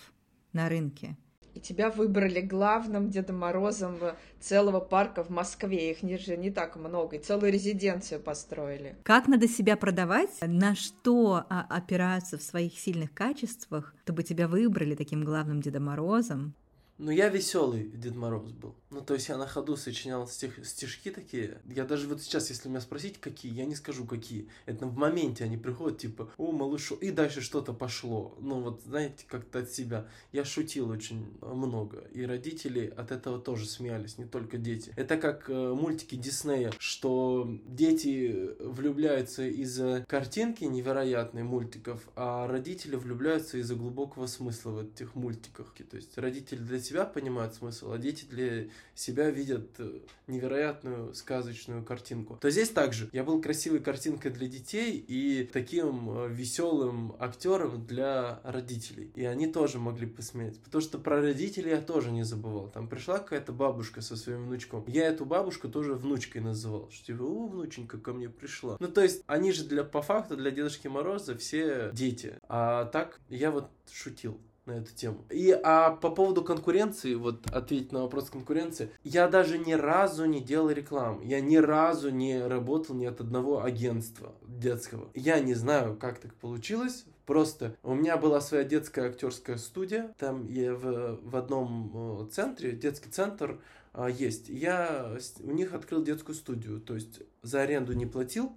на 0.53 0.69
рынке 0.69 1.17
и 1.53 1.60
тебя 1.60 1.89
выбрали 1.89 2.41
главным 2.41 3.10
Дедом 3.10 3.39
Морозом 3.39 3.98
целого 4.39 4.79
парка 4.79 5.24
в 5.24 5.29
Москве. 5.29 5.91
Их 5.91 6.03
не, 6.03 6.17
не 6.38 6.51
так 6.51 6.75
много, 6.75 7.15
и 7.15 7.19
целую 7.19 7.51
резиденцию 7.51 8.19
построили. 8.19 8.95
Как 9.03 9.27
надо 9.27 9.48
себя 9.48 9.77
продавать? 9.77 10.29
На 10.41 10.75
что 10.75 11.45
а, 11.50 11.65
опираться 11.69 12.38
в 12.38 12.43
своих 12.43 12.77
сильных 12.79 13.13
качествах, 13.13 13.93
чтобы 14.03 14.24
тебя 14.24 14.48
выбрали 14.48 14.95
таким 14.95 15.24
главным 15.24 15.62
Дедом 15.62 15.86
Морозом? 15.86 16.55
Ну, 17.00 17.12
я 17.12 17.29
веселый 17.29 17.83
Дед 17.83 18.15
Мороз 18.15 18.51
был. 18.51 18.75
Ну, 18.91 19.01
то 19.01 19.15
есть 19.15 19.27
я 19.27 19.38
на 19.38 19.47
ходу 19.47 19.75
сочинял 19.75 20.27
стих, 20.27 20.63
стишки 20.65 21.09
такие. 21.09 21.59
Я 21.65 21.85
даже 21.85 22.07
вот 22.07 22.21
сейчас, 22.21 22.50
если 22.50 22.69
меня 22.69 22.81
спросить, 22.81 23.19
какие, 23.19 23.51
я 23.51 23.65
не 23.65 23.73
скажу, 23.73 24.05
какие. 24.05 24.47
Это 24.67 24.85
в 24.85 24.95
моменте 24.95 25.43
они 25.43 25.57
приходят, 25.57 25.97
типа, 25.97 26.29
о, 26.38 26.51
малышу, 26.51 26.95
и 26.95 27.09
дальше 27.09 27.41
что-то 27.41 27.73
пошло. 27.73 28.38
Ну, 28.39 28.62
вот, 28.62 28.81
знаете, 28.85 29.25
как-то 29.27 29.59
от 29.59 29.71
себя. 29.71 30.07
Я 30.31 30.45
шутил 30.45 30.89
очень 30.89 31.25
много. 31.41 32.07
И 32.12 32.23
родители 32.23 32.93
от 32.95 33.12
этого 33.12 33.39
тоже 33.39 33.65
смеялись, 33.65 34.19
не 34.19 34.25
только 34.25 34.57
дети. 34.57 34.93
Это 34.95 35.17
как 35.17 35.50
э, 35.50 35.73
мультики 35.73 36.15
Диснея, 36.15 36.71
что 36.77 37.50
дети 37.65 38.51
влюбляются 38.59 39.47
из-за 39.47 40.05
картинки 40.07 40.65
невероятной 40.65 41.41
мультиков, 41.41 42.07
а 42.15 42.47
родители 42.47 42.95
влюбляются 42.95 43.57
из-за 43.57 43.73
глубокого 43.73 44.27
смысла 44.27 44.71
в 44.71 44.79
этих 44.83 45.15
мультиках. 45.15 45.73
То 45.89 45.97
есть 45.97 46.17
родители 46.17 46.59
для 46.59 46.79
себя 46.79 46.92
себя 46.93 47.05
понимают 47.05 47.55
смысл, 47.55 47.91
а 47.91 47.97
дети 47.97 48.25
для 48.25 48.67
себя 48.93 49.29
видят 49.31 49.67
э, 49.79 50.00
невероятную 50.27 51.13
сказочную 51.15 51.83
картинку. 51.83 52.38
То 52.39 52.51
здесь 52.51 52.69
также 52.69 53.09
я 53.12 53.23
был 53.23 53.41
красивой 53.41 53.79
картинкой 53.79 54.31
для 54.31 54.47
детей 54.47 54.97
и 54.97 55.43
таким 55.51 56.09
э, 56.09 56.29
веселым 56.29 57.15
актером 57.19 57.85
для 57.85 58.39
родителей. 58.43 59.12
И 59.15 59.25
они 59.25 59.47
тоже 59.47 59.79
могли 59.79 60.05
посмеяться. 60.05 60.62
Потому 60.62 60.81
что 60.81 61.00
про 61.00 61.21
родителей 61.21 61.71
я 61.71 61.81
тоже 61.81 62.12
не 62.12 62.23
забывал. 62.23 62.69
Там 62.69 62.88
пришла 62.88 63.17
какая-то 63.17 63.51
бабушка 63.51 64.01
со 64.01 64.15
своим 64.15 64.45
внучком. 64.45 64.85
Я 64.88 65.07
эту 65.07 65.25
бабушку 65.25 65.69
тоже 65.69 65.95
внучкой 65.95 66.41
называл. 66.41 66.89
Что 66.91 67.05
типа, 67.07 67.23
о, 67.23 67.47
внученька 67.47 67.97
ко 67.97 68.13
мне 68.13 68.29
пришла. 68.29 68.77
Ну, 68.79 68.88
то 68.88 69.01
есть, 69.01 69.23
они 69.25 69.51
же 69.51 69.65
для, 69.65 69.83
по 69.83 70.03
факту, 70.03 70.38
для 70.38 70.51
Дедушки 70.51 70.88
Мороза 70.88 71.35
все 71.35 71.89
дети. 71.93 72.38
А 72.47 72.85
так, 72.85 73.19
я 73.29 73.50
вот 73.50 73.69
шутил 73.91 74.39
на 74.65 74.74
эту 74.74 74.93
тему. 74.93 75.25
И 75.29 75.51
а 75.63 75.91
по 75.91 76.10
поводу 76.10 76.43
конкуренции, 76.43 77.15
вот 77.15 77.46
ответить 77.51 77.91
на 77.91 78.01
вопрос 78.01 78.29
конкуренции, 78.29 78.89
я 79.03 79.27
даже 79.27 79.58
ни 79.58 79.74
разу 79.74 80.25
не 80.25 80.41
делал 80.41 80.70
рекламу. 80.70 81.22
Я 81.22 81.41
ни 81.41 81.58
разу 81.58 82.10
не 82.10 82.46
работал 82.46 82.96
ни 82.96 83.05
от 83.05 83.20
одного 83.20 83.63
агентства 83.63 84.34
детского. 84.48 85.10
Я 85.13 85.39
не 85.39 85.53
знаю, 85.53 85.98
как 85.98 86.20
так 86.20 86.34
получилось. 86.36 87.05
Просто 87.25 87.77
у 87.84 87.93
меня 87.93 88.17
была 88.17 88.41
своя 88.41 88.63
детская 88.63 89.10
актерская 89.10 89.58
студия. 89.58 90.13
Там 90.17 90.48
я 90.48 90.74
в, 90.74 91.20
в 91.22 91.36
одном 91.36 92.29
центре, 92.32 92.74
детский 92.74 93.10
центр 93.10 93.62
а, 93.93 94.10
есть. 94.10 94.50
Я 94.50 95.17
у 95.39 95.51
них 95.51 95.74
открыл 95.74 96.03
детскую 96.03 96.36
студию. 96.36 96.82
То 96.82 96.96
есть 96.96 97.22
за 97.41 97.62
аренду 97.62 97.93
не 97.93 98.05
платил. 98.05 98.53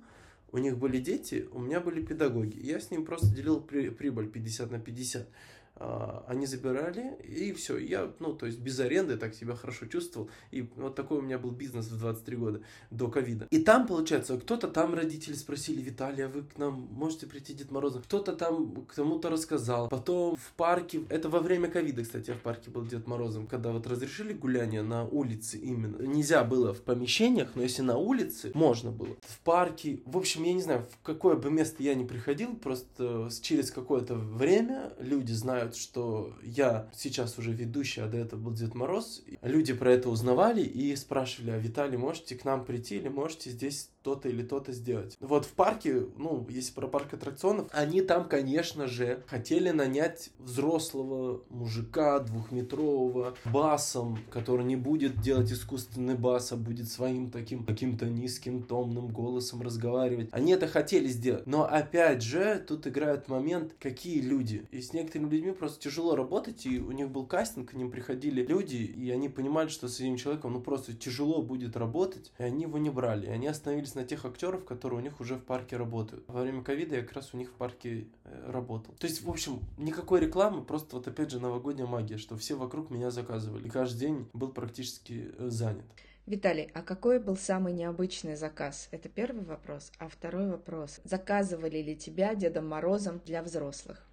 У 0.53 0.59
них 0.59 0.79
были 0.79 0.99
дети, 0.99 1.49
у 1.53 1.59
меня 1.59 1.81
были 1.81 2.01
педагоги. 2.03 2.59
Я 2.59 2.81
с 2.81 2.91
ним 2.91 3.05
просто 3.05 3.35
делил 3.35 3.61
при, 3.61 3.91
прибыль 3.91 4.29
50 4.29 4.71
на 4.71 4.79
50. 4.79 5.29
А, 5.79 6.25
они 6.27 6.47
забирали, 6.47 7.17
и 7.23 7.53
все. 7.53 7.77
Я, 7.77 8.11
ну, 8.19 8.33
то 8.33 8.47
есть 8.47 8.59
без 8.59 8.81
аренды 8.81 9.17
так 9.17 9.35
себя 9.35 9.55
хорошо 9.55 9.87
чувствовал. 9.87 10.31
И 10.51 10.63
вот 10.77 10.95
такой 10.95 11.19
у 11.19 11.23
меня 11.23 11.39
был 11.39 11.51
бизнес 11.51 11.87
в 11.87 11.99
23 11.99 12.37
года 12.37 12.61
до 12.91 13.09
ковида. 13.09 13.47
И 13.51 13.59
там, 13.59 13.87
получается, 13.87 14.39
кто-то 14.39 14.69
там 14.69 14.95
родители 14.95 15.35
спросили, 15.35 15.83
Виталий, 15.83 16.25
а 16.25 16.29
вы 16.29 16.43
к 16.43 16.57
нам 16.57 16.89
можете 16.91 17.27
прийти 17.27 17.53
Дед 17.53 17.71
Морозом? 17.71 18.03
Кто-то 18.03 18.33
там 18.35 18.87
кому-то 18.87 19.29
рассказал. 19.29 19.89
Потом 19.89 20.37
в 20.37 20.53
парке, 20.57 21.03
это 21.11 21.29
во 21.29 21.41
время 21.41 21.69
ковида, 21.69 22.03
кстати, 22.03 22.31
я 22.31 22.37
в 22.37 22.41
парке 22.41 22.71
был 22.71 22.87
Дед 22.87 23.07
Морозом, 23.07 23.47
когда 23.47 23.71
вот 23.71 23.87
разрешили 23.87 24.33
гуляние 24.33 24.83
на 24.83 25.05
улице 25.05 25.59
именно. 25.59 26.03
Нельзя 26.03 26.43
было 26.45 26.73
в 26.73 26.81
помещениях, 26.81 27.51
но 27.55 27.63
если 27.63 27.83
на 27.83 27.99
улице, 27.99 28.51
можно 28.55 28.91
было. 28.91 29.15
В 29.21 29.41
парке, 29.41 30.01
в 30.07 30.17
общем, 30.17 30.45
я 30.45 30.55
не 30.55 30.63
знаю, 30.63 30.87
в 30.91 31.05
какое 31.05 31.37
бы 31.37 31.51
место 31.51 31.83
я 31.83 31.95
не 31.95 32.07
приходил, 32.07 32.57
просто 32.57 33.29
через 33.43 33.71
какое-то 33.71 34.15
время 34.15 34.95
люди 34.99 35.33
знают, 35.33 35.66
знают, 35.67 35.77
что 35.77 36.35
я 36.43 36.89
сейчас 36.95 37.39
уже 37.39 37.53
ведущий, 37.53 38.01
а 38.01 38.07
до 38.07 38.19
этого 38.19 38.41
был 38.41 38.53
Дед 38.53 38.75
Мороз. 38.75 39.23
Люди 39.43 39.75
про 39.75 39.93
это 39.93 40.09
узнавали 40.09 40.63
и 40.63 40.95
спрашивали, 40.97 41.51
а 41.51 41.59
Виталий, 41.59 41.97
можете 41.97 42.37
к 42.37 42.45
нам 42.45 42.65
прийти 42.65 42.97
или 42.97 43.09
можете 43.09 43.51
здесь 43.51 43.91
то-то 44.07 44.29
или 44.29 44.45
то-то 44.45 44.71
сделать. 44.71 45.17
Вот 45.19 45.47
в 45.47 45.51
парке, 45.51 46.07
ну, 46.17 46.47
если 46.49 46.73
про 46.73 46.87
парк 46.87 47.13
аттракционов, 47.13 47.67
они 47.73 48.03
там, 48.03 48.29
конечно 48.29 48.87
же, 48.87 49.25
хотели 49.27 49.71
нанять 49.71 50.31
взрослого 50.39 51.43
мужика 51.51 52.21
двухметрового 52.21 53.35
басом, 53.47 54.17
который 54.31 54.65
не 54.65 54.77
будет 54.77 55.21
делать 55.21 55.51
искусственный 55.51 56.15
бас, 56.15 56.53
а 56.53 56.57
будет 56.57 56.89
своим 56.89 57.33
таким 57.33 57.65
каким-то 57.65 58.07
низким 58.07 58.63
томным 58.63 59.09
голосом 59.09 59.61
разговаривать. 59.61 60.29
Они 60.31 60.53
это 60.53 60.69
хотели 60.69 61.09
сделать. 61.09 61.45
Но 61.45 61.65
опять 61.65 62.23
же, 62.23 62.65
тут 62.65 62.87
играет 62.87 63.27
момент, 63.27 63.75
какие 63.81 64.21
люди. 64.21 64.69
И 64.71 64.83
с 64.83 64.93
некоторыми 64.93 65.31
людьми 65.31 65.51
просто 65.51 65.81
тяжело 65.81 66.15
работать, 66.15 66.65
и 66.65 66.79
у 66.79 66.93
них 66.93 67.11
был 67.11 67.27
кастинг, 67.27 67.71
к 67.71 67.75
ним 67.75 67.91
приходили 67.91 68.47
люди, 68.47 68.77
и 68.77 69.11
они 69.11 69.29
понимали, 69.29 69.67
что 69.67 69.89
с 69.89 69.99
этим 69.99 70.17
человеком, 70.17 70.53
ну, 70.53 70.61
просто 70.61 70.95
тяжело 70.95 71.43
будет 71.43 71.77
работать, 71.77 72.31
и 72.39 72.45
они 72.45 72.63
его 72.63 72.79
не 72.79 72.91
брали. 72.91 73.27
И 73.27 73.31
они 73.31 73.49
остановились 73.49 73.96
на 73.97 74.05
тех 74.05 74.25
актеров, 74.25 74.65
которые 74.65 75.01
у 75.01 75.03
них 75.03 75.21
уже 75.21 75.35
в 75.35 75.43
парке 75.43 75.77
работают. 75.77 76.25
Во 76.29 76.43
время 76.43 76.63
ковида 76.63 76.97
я 76.97 77.03
как 77.03 77.15
раз 77.15 77.35
у 77.35 77.37
них 77.37 77.49
в 77.49 77.55
парке 77.55 78.07
э, 78.25 78.51
работал. 78.51 78.95
То 78.95 79.07
есть, 79.07 79.23
в 79.23 79.29
общем, 79.29 79.61
никакой 79.77 80.21
рекламы, 80.21 80.63
просто 80.63 80.97
вот 80.97 81.09
опять 81.09 81.31
же 81.31 81.41
новогодняя 81.41 81.89
магия, 81.89 82.19
что 82.19 82.37
все 82.37 82.55
вокруг 82.55 82.91
меня 82.91 83.11
заказывали. 83.11 83.67
И 83.67 83.71
каждый 83.71 83.99
день 83.99 84.29
был 84.33 84.53
практически 84.53 85.33
э, 85.37 85.49
занят. 85.49 85.85
Виталий, 86.27 86.71
а 86.75 86.83
какой 86.83 87.21
был 87.21 87.37
самый 87.37 87.73
необычный 87.73 88.37
заказ? 88.37 88.89
Это 88.91 89.09
первый 89.09 89.45
вопрос. 89.45 89.93
А 89.99 90.09
второй 90.09 90.49
вопрос. 90.49 91.01
Заказывали 91.05 91.81
ли 91.81 91.97
тебя 91.97 92.35
Дедом 92.35 92.69
Морозом 92.69 93.21
для 93.25 93.43
взрослых? 93.43 94.05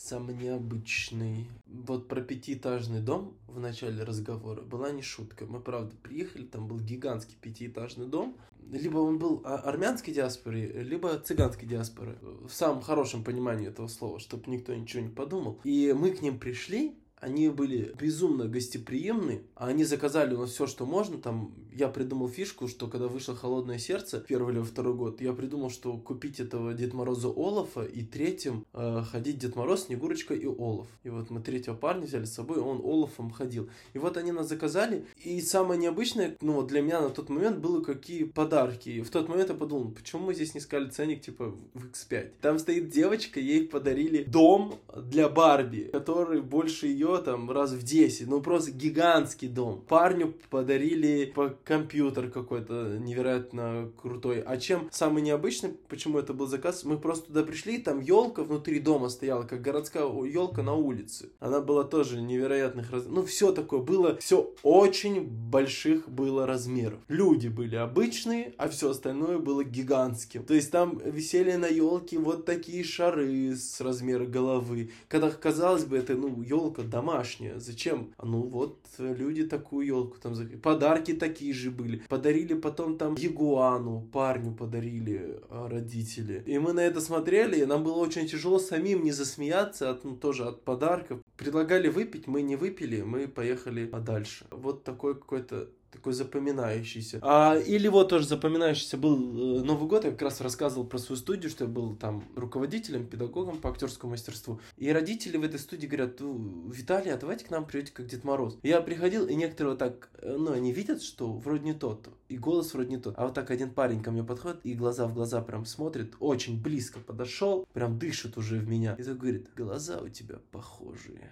Самый 0.00 0.36
необычный. 0.36 1.48
Вот 1.66 2.06
про 2.06 2.20
пятиэтажный 2.20 3.00
дом 3.00 3.36
в 3.48 3.58
начале 3.58 4.04
разговора 4.04 4.62
была 4.62 4.92
не 4.92 5.02
шутка. 5.02 5.44
Мы, 5.44 5.60
правда, 5.60 5.96
приехали, 5.96 6.46
там 6.46 6.68
был 6.68 6.78
гигантский 6.78 7.36
пятиэтажный 7.40 8.06
дом. 8.06 8.36
Либо 8.70 8.98
он 8.98 9.18
был 9.18 9.42
армянской 9.44 10.14
диаспоры, 10.14 10.60
либо 10.60 11.18
цыганской 11.18 11.66
диаспоры. 11.66 12.16
В 12.22 12.52
самом 12.52 12.80
хорошем 12.80 13.24
понимании 13.24 13.66
этого 13.66 13.88
слова, 13.88 14.20
чтобы 14.20 14.48
никто 14.52 14.72
ничего 14.72 15.02
не 15.02 15.08
подумал. 15.08 15.60
И 15.64 15.92
мы 15.98 16.12
к 16.12 16.22
ним 16.22 16.38
пришли, 16.38 16.96
они 17.20 17.48
были 17.48 17.94
безумно 17.98 18.46
гостеприимны, 18.46 19.42
а 19.54 19.68
они 19.68 19.84
заказали 19.84 20.34
у 20.34 20.40
нас 20.40 20.50
все, 20.50 20.66
что 20.66 20.86
можно. 20.86 21.18
Там 21.18 21.52
я 21.72 21.88
придумал 21.88 22.28
фишку, 22.28 22.68
что 22.68 22.86
когда 22.86 23.08
вышло 23.08 23.34
«Холодное 23.34 23.78
сердце», 23.78 24.20
первый 24.20 24.54
или 24.54 24.62
второй 24.62 24.94
год, 24.94 25.20
я 25.20 25.32
придумал, 25.32 25.70
что 25.70 25.96
купить 25.96 26.40
этого 26.40 26.74
Дед 26.74 26.94
Мороза 26.94 27.28
Олафа 27.28 27.84
и 27.84 28.02
третьим 28.02 28.64
э, 28.72 29.02
ходить 29.10 29.38
Дед 29.38 29.56
Мороз, 29.56 29.86
Снегурочка 29.86 30.34
и 30.34 30.46
Олаф. 30.46 30.86
И 31.04 31.10
вот 31.10 31.30
мы 31.30 31.40
третьего 31.40 31.74
парня 31.74 32.06
взяли 32.06 32.24
с 32.24 32.34
собой, 32.34 32.58
он 32.58 32.78
Олафом 32.78 33.30
ходил. 33.30 33.68
И 33.94 33.98
вот 33.98 34.16
они 34.16 34.32
нас 34.32 34.48
заказали, 34.48 35.06
и 35.22 35.40
самое 35.40 35.80
необычное, 35.80 36.36
ну 36.40 36.54
вот 36.54 36.68
для 36.68 36.82
меня 36.82 37.00
на 37.00 37.10
тот 37.10 37.28
момент 37.28 37.58
было 37.58 37.82
какие 37.82 38.24
подарки. 38.24 38.90
И 38.90 39.00
в 39.02 39.10
тот 39.10 39.28
момент 39.28 39.50
я 39.50 39.56
подумал, 39.56 39.90
почему 39.90 40.26
мы 40.26 40.34
здесь 40.34 40.54
не 40.54 40.60
сказали 40.60 40.90
ценник 40.90 41.22
типа 41.22 41.54
в 41.74 41.86
X5? 41.86 42.32
Там 42.40 42.58
стоит 42.58 42.90
девочка, 42.90 43.40
ей 43.40 43.66
подарили 43.66 44.24
дом 44.24 44.74
для 44.96 45.28
Барби, 45.28 45.90
который 45.92 46.42
больше 46.42 46.86
ее 46.86 47.07
ее 47.08 47.22
там 47.22 47.50
раз 47.50 47.72
в 47.72 47.82
10. 47.82 48.28
Ну, 48.28 48.40
просто 48.40 48.70
гигантский 48.70 49.48
дом. 49.48 49.84
Парню 49.88 50.34
подарили 50.50 51.26
по 51.34 51.50
компьютер 51.64 52.30
какой-то 52.30 52.98
невероятно 52.98 53.90
крутой. 54.00 54.40
А 54.40 54.56
чем 54.56 54.88
самый 54.90 55.22
необычный, 55.22 55.70
почему 55.88 56.18
это 56.18 56.32
был 56.34 56.46
заказ, 56.46 56.84
мы 56.84 56.98
просто 56.98 57.28
туда 57.28 57.42
пришли, 57.42 57.78
там 57.78 58.00
елка 58.00 58.42
внутри 58.42 58.80
дома 58.80 59.08
стояла, 59.08 59.44
как 59.44 59.62
городская 59.62 60.04
елка 60.04 60.62
на 60.62 60.74
улице. 60.74 61.30
Она 61.40 61.60
была 61.60 61.84
тоже 61.84 62.20
невероятных 62.20 62.90
размеров. 62.90 63.16
Ну, 63.16 63.26
все 63.26 63.52
такое 63.52 63.80
было, 63.80 64.16
все 64.18 64.52
очень 64.62 65.22
больших 65.26 66.08
было 66.08 66.46
размеров. 66.46 66.98
Люди 67.08 67.48
были 67.48 67.76
обычные, 67.76 68.54
а 68.58 68.68
все 68.68 68.90
остальное 68.90 69.38
было 69.38 69.64
гигантским. 69.64 70.44
То 70.44 70.54
есть 70.54 70.70
там 70.70 70.98
висели 71.04 71.52
на 71.52 71.66
елке 71.66 72.18
вот 72.18 72.44
такие 72.44 72.84
шары 72.84 73.54
с 73.54 73.80
размера 73.80 74.26
головы. 74.26 74.90
Когда 75.08 75.30
казалось 75.30 75.84
бы, 75.84 75.96
это, 75.96 76.14
ну, 76.14 76.42
елка, 76.42 76.82
да, 76.82 76.97
домашняя. 76.98 77.58
Зачем? 77.58 78.12
Ну 78.22 78.42
вот, 78.42 78.78
люди 78.98 79.44
такую 79.46 79.86
елку 79.86 80.18
там... 80.20 80.34
Подарки 80.62 81.12
такие 81.14 81.52
же 81.52 81.70
были. 81.70 82.02
Подарили 82.08 82.54
потом 82.54 82.98
там 82.98 83.14
ягуану, 83.14 84.08
парню 84.12 84.54
подарили 84.54 85.40
а, 85.50 85.68
родители. 85.68 86.42
И 86.46 86.58
мы 86.58 86.72
на 86.72 86.80
это 86.80 87.00
смотрели, 87.00 87.60
и 87.60 87.66
нам 87.66 87.84
было 87.84 87.98
очень 87.98 88.26
тяжело 88.26 88.58
самим 88.58 89.04
не 89.04 89.12
засмеяться 89.12 89.90
от, 89.90 90.04
ну, 90.04 90.16
тоже 90.16 90.44
от 90.44 90.64
подарков. 90.64 91.20
Предлагали 91.36 91.88
выпить, 91.88 92.26
мы 92.26 92.42
не 92.42 92.56
выпили, 92.56 93.02
мы 93.02 93.28
поехали 93.28 93.90
дальше. 94.00 94.46
Вот 94.50 94.84
такой 94.84 95.14
какой-то 95.14 95.68
такой 95.98 96.12
запоминающийся. 96.12 97.18
А, 97.22 97.56
или 97.56 97.88
вот 97.88 98.08
тоже 98.08 98.26
запоминающийся 98.26 98.96
был 98.96 99.16
э, 99.16 99.64
Новый 99.64 99.88
год, 99.88 100.04
я 100.04 100.12
как 100.12 100.22
раз 100.22 100.40
рассказывал 100.40 100.86
про 100.86 100.98
свою 100.98 101.18
студию, 101.18 101.50
что 101.50 101.64
я 101.64 101.70
был 101.70 101.96
там 101.96 102.24
руководителем, 102.36 103.06
педагогом 103.06 103.58
по 103.58 103.70
актерскому 103.70 104.12
мастерству. 104.12 104.60
И 104.76 104.90
родители 104.90 105.36
в 105.36 105.42
этой 105.42 105.58
студии 105.58 105.86
говорят, 105.86 106.20
Виталий, 106.20 107.12
а 107.12 107.16
давайте 107.16 107.44
к 107.44 107.50
нам 107.50 107.66
придете 107.66 107.92
как 107.92 108.06
Дед 108.06 108.24
Мороз. 108.24 108.58
Я 108.62 108.80
приходил, 108.80 109.26
и 109.26 109.34
некоторые 109.34 109.72
вот 109.72 109.78
так, 109.78 110.08
э, 110.22 110.36
ну, 110.38 110.52
они 110.52 110.72
видят, 110.72 111.02
что 111.02 111.32
вроде 111.32 111.64
не 111.64 111.74
тот, 111.74 112.08
и 112.28 112.38
голос 112.38 112.72
вроде 112.72 112.90
не 112.90 112.98
тот. 112.98 113.14
А 113.18 113.24
вот 113.24 113.34
так 113.34 113.50
один 113.50 113.70
парень 113.70 114.02
ко 114.02 114.10
мне 114.10 114.22
подходит, 114.22 114.60
и 114.62 114.74
глаза 114.74 115.06
в 115.08 115.14
глаза 115.14 115.42
прям 115.42 115.66
смотрит, 115.66 116.14
очень 116.20 116.62
близко 116.62 117.00
подошел, 117.00 117.66
прям 117.72 117.98
дышит 117.98 118.38
уже 118.38 118.58
в 118.58 118.68
меня. 118.68 118.94
И 118.98 119.02
так 119.02 119.18
говорит, 119.18 119.48
глаза 119.56 120.00
у 120.00 120.08
тебя 120.08 120.36
похожие. 120.52 121.30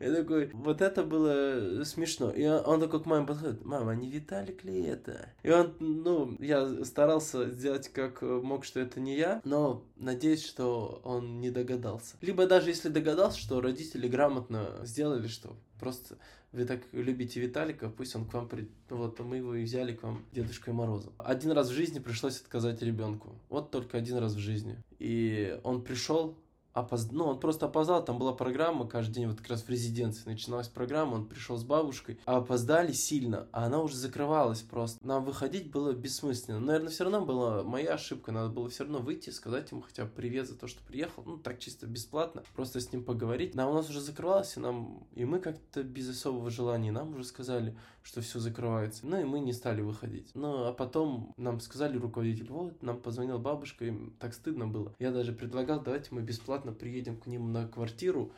Я 0.00 0.14
такой, 0.14 0.50
вот 0.52 0.80
это 0.80 1.02
было 1.02 1.84
смешно. 1.84 2.30
И 2.30 2.46
он 2.46 2.80
такой 2.80 3.02
к 3.02 3.06
маме 3.06 3.26
подходит, 3.26 3.64
мама, 3.64 3.94
не 3.94 4.10
Виталик 4.10 4.64
ли 4.64 4.82
это? 4.82 5.28
И 5.42 5.50
он, 5.50 5.74
ну, 5.80 6.36
я 6.40 6.84
старался 6.84 7.50
сделать 7.50 7.88
как 7.88 8.22
мог, 8.22 8.64
что 8.64 8.80
это 8.80 9.00
не 9.00 9.16
я, 9.16 9.40
но 9.44 9.84
надеюсь, 9.96 10.44
что 10.44 11.00
он 11.04 11.40
не 11.40 11.50
догадался. 11.50 12.16
Либо 12.20 12.46
даже 12.46 12.70
если 12.70 12.88
догадался, 12.88 13.38
что 13.38 13.60
родители 13.60 14.08
грамотно 14.08 14.80
сделали, 14.84 15.28
что 15.28 15.56
просто 15.78 16.16
вы 16.52 16.64
так 16.64 16.80
любите 16.92 17.40
Виталика, 17.40 17.90
пусть 17.90 18.16
он 18.16 18.24
к 18.24 18.32
вам 18.32 18.48
придет. 18.48 18.70
Вот, 18.88 19.18
мы 19.20 19.36
его 19.36 19.54
и 19.54 19.64
взяли 19.64 19.94
к 19.94 20.02
вам 20.02 20.24
Дедушкой 20.32 20.72
Морозом. 20.72 21.12
Один 21.18 21.52
раз 21.52 21.68
в 21.68 21.74
жизни 21.74 21.98
пришлось 21.98 22.40
отказать 22.40 22.82
ребенку. 22.82 23.34
Вот 23.48 23.70
только 23.70 23.98
один 23.98 24.16
раз 24.18 24.34
в 24.34 24.38
жизни. 24.38 24.78
И 24.98 25.58
он 25.64 25.82
пришел, 25.82 26.38
опоз... 26.80 27.10
ну, 27.10 27.24
он 27.24 27.40
просто 27.40 27.66
опоздал, 27.66 28.04
там 28.04 28.18
была 28.18 28.32
программа 28.32 28.86
каждый 28.86 29.14
день, 29.14 29.28
вот 29.28 29.38
как 29.38 29.48
раз 29.48 29.62
в 29.62 29.68
резиденции 29.68 30.28
начиналась 30.28 30.68
программа, 30.68 31.14
он 31.14 31.26
пришел 31.26 31.56
с 31.56 31.64
бабушкой, 31.64 32.18
а 32.26 32.36
опоздали 32.36 32.92
сильно, 32.92 33.48
а 33.52 33.66
она 33.66 33.80
уже 33.80 33.96
закрывалась 33.96 34.62
просто. 34.62 35.04
Нам 35.06 35.24
выходить 35.24 35.70
было 35.70 35.92
бессмысленно. 35.92 36.60
Наверное, 36.60 36.90
все 36.90 37.04
равно 37.04 37.24
была 37.24 37.62
моя 37.62 37.94
ошибка, 37.94 38.32
надо 38.32 38.50
было 38.50 38.68
все 38.68 38.84
равно 38.84 38.98
выйти, 38.98 39.30
сказать 39.30 39.70
ему 39.70 39.80
хотя 39.80 40.04
бы 40.04 40.10
привет 40.10 40.48
за 40.48 40.56
то, 40.56 40.66
что 40.66 40.82
приехал, 40.82 41.22
ну, 41.24 41.38
так 41.38 41.58
чисто 41.58 41.86
бесплатно, 41.86 42.42
просто 42.54 42.80
с 42.80 42.92
ним 42.92 43.04
поговорить. 43.04 43.54
Но 43.54 43.70
у 43.70 43.74
нас 43.74 43.88
уже 43.88 44.00
закрывалось, 44.00 44.56
и 44.56 44.60
нам, 44.60 45.06
и 45.14 45.24
мы 45.24 45.40
как-то 45.40 45.82
без 45.82 46.08
особого 46.08 46.50
желания, 46.50 46.92
нам 46.92 47.14
уже 47.14 47.24
сказали, 47.24 47.76
что 48.02 48.20
все 48.20 48.38
закрывается. 48.38 49.06
Ну, 49.06 49.20
и 49.20 49.24
мы 49.24 49.40
не 49.40 49.52
стали 49.52 49.80
выходить. 49.80 50.30
Ну, 50.34 50.66
а 50.66 50.72
потом 50.72 51.34
нам 51.36 51.60
сказали 51.60 51.98
руководитель, 51.98 52.50
вот, 52.50 52.82
нам 52.82 53.00
позвонила 53.00 53.38
бабушка, 53.38 53.84
им 53.84 54.14
так 54.18 54.34
стыдно 54.34 54.66
было. 54.66 54.94
Я 54.98 55.10
даже 55.10 55.32
предлагал, 55.32 55.80
давайте 55.80 56.08
мы 56.10 56.22
бесплатно 56.22 56.65
приедем 56.72 57.16
к 57.16 57.26
ним 57.26 57.52
на 57.52 57.66
квартиру 57.66 58.32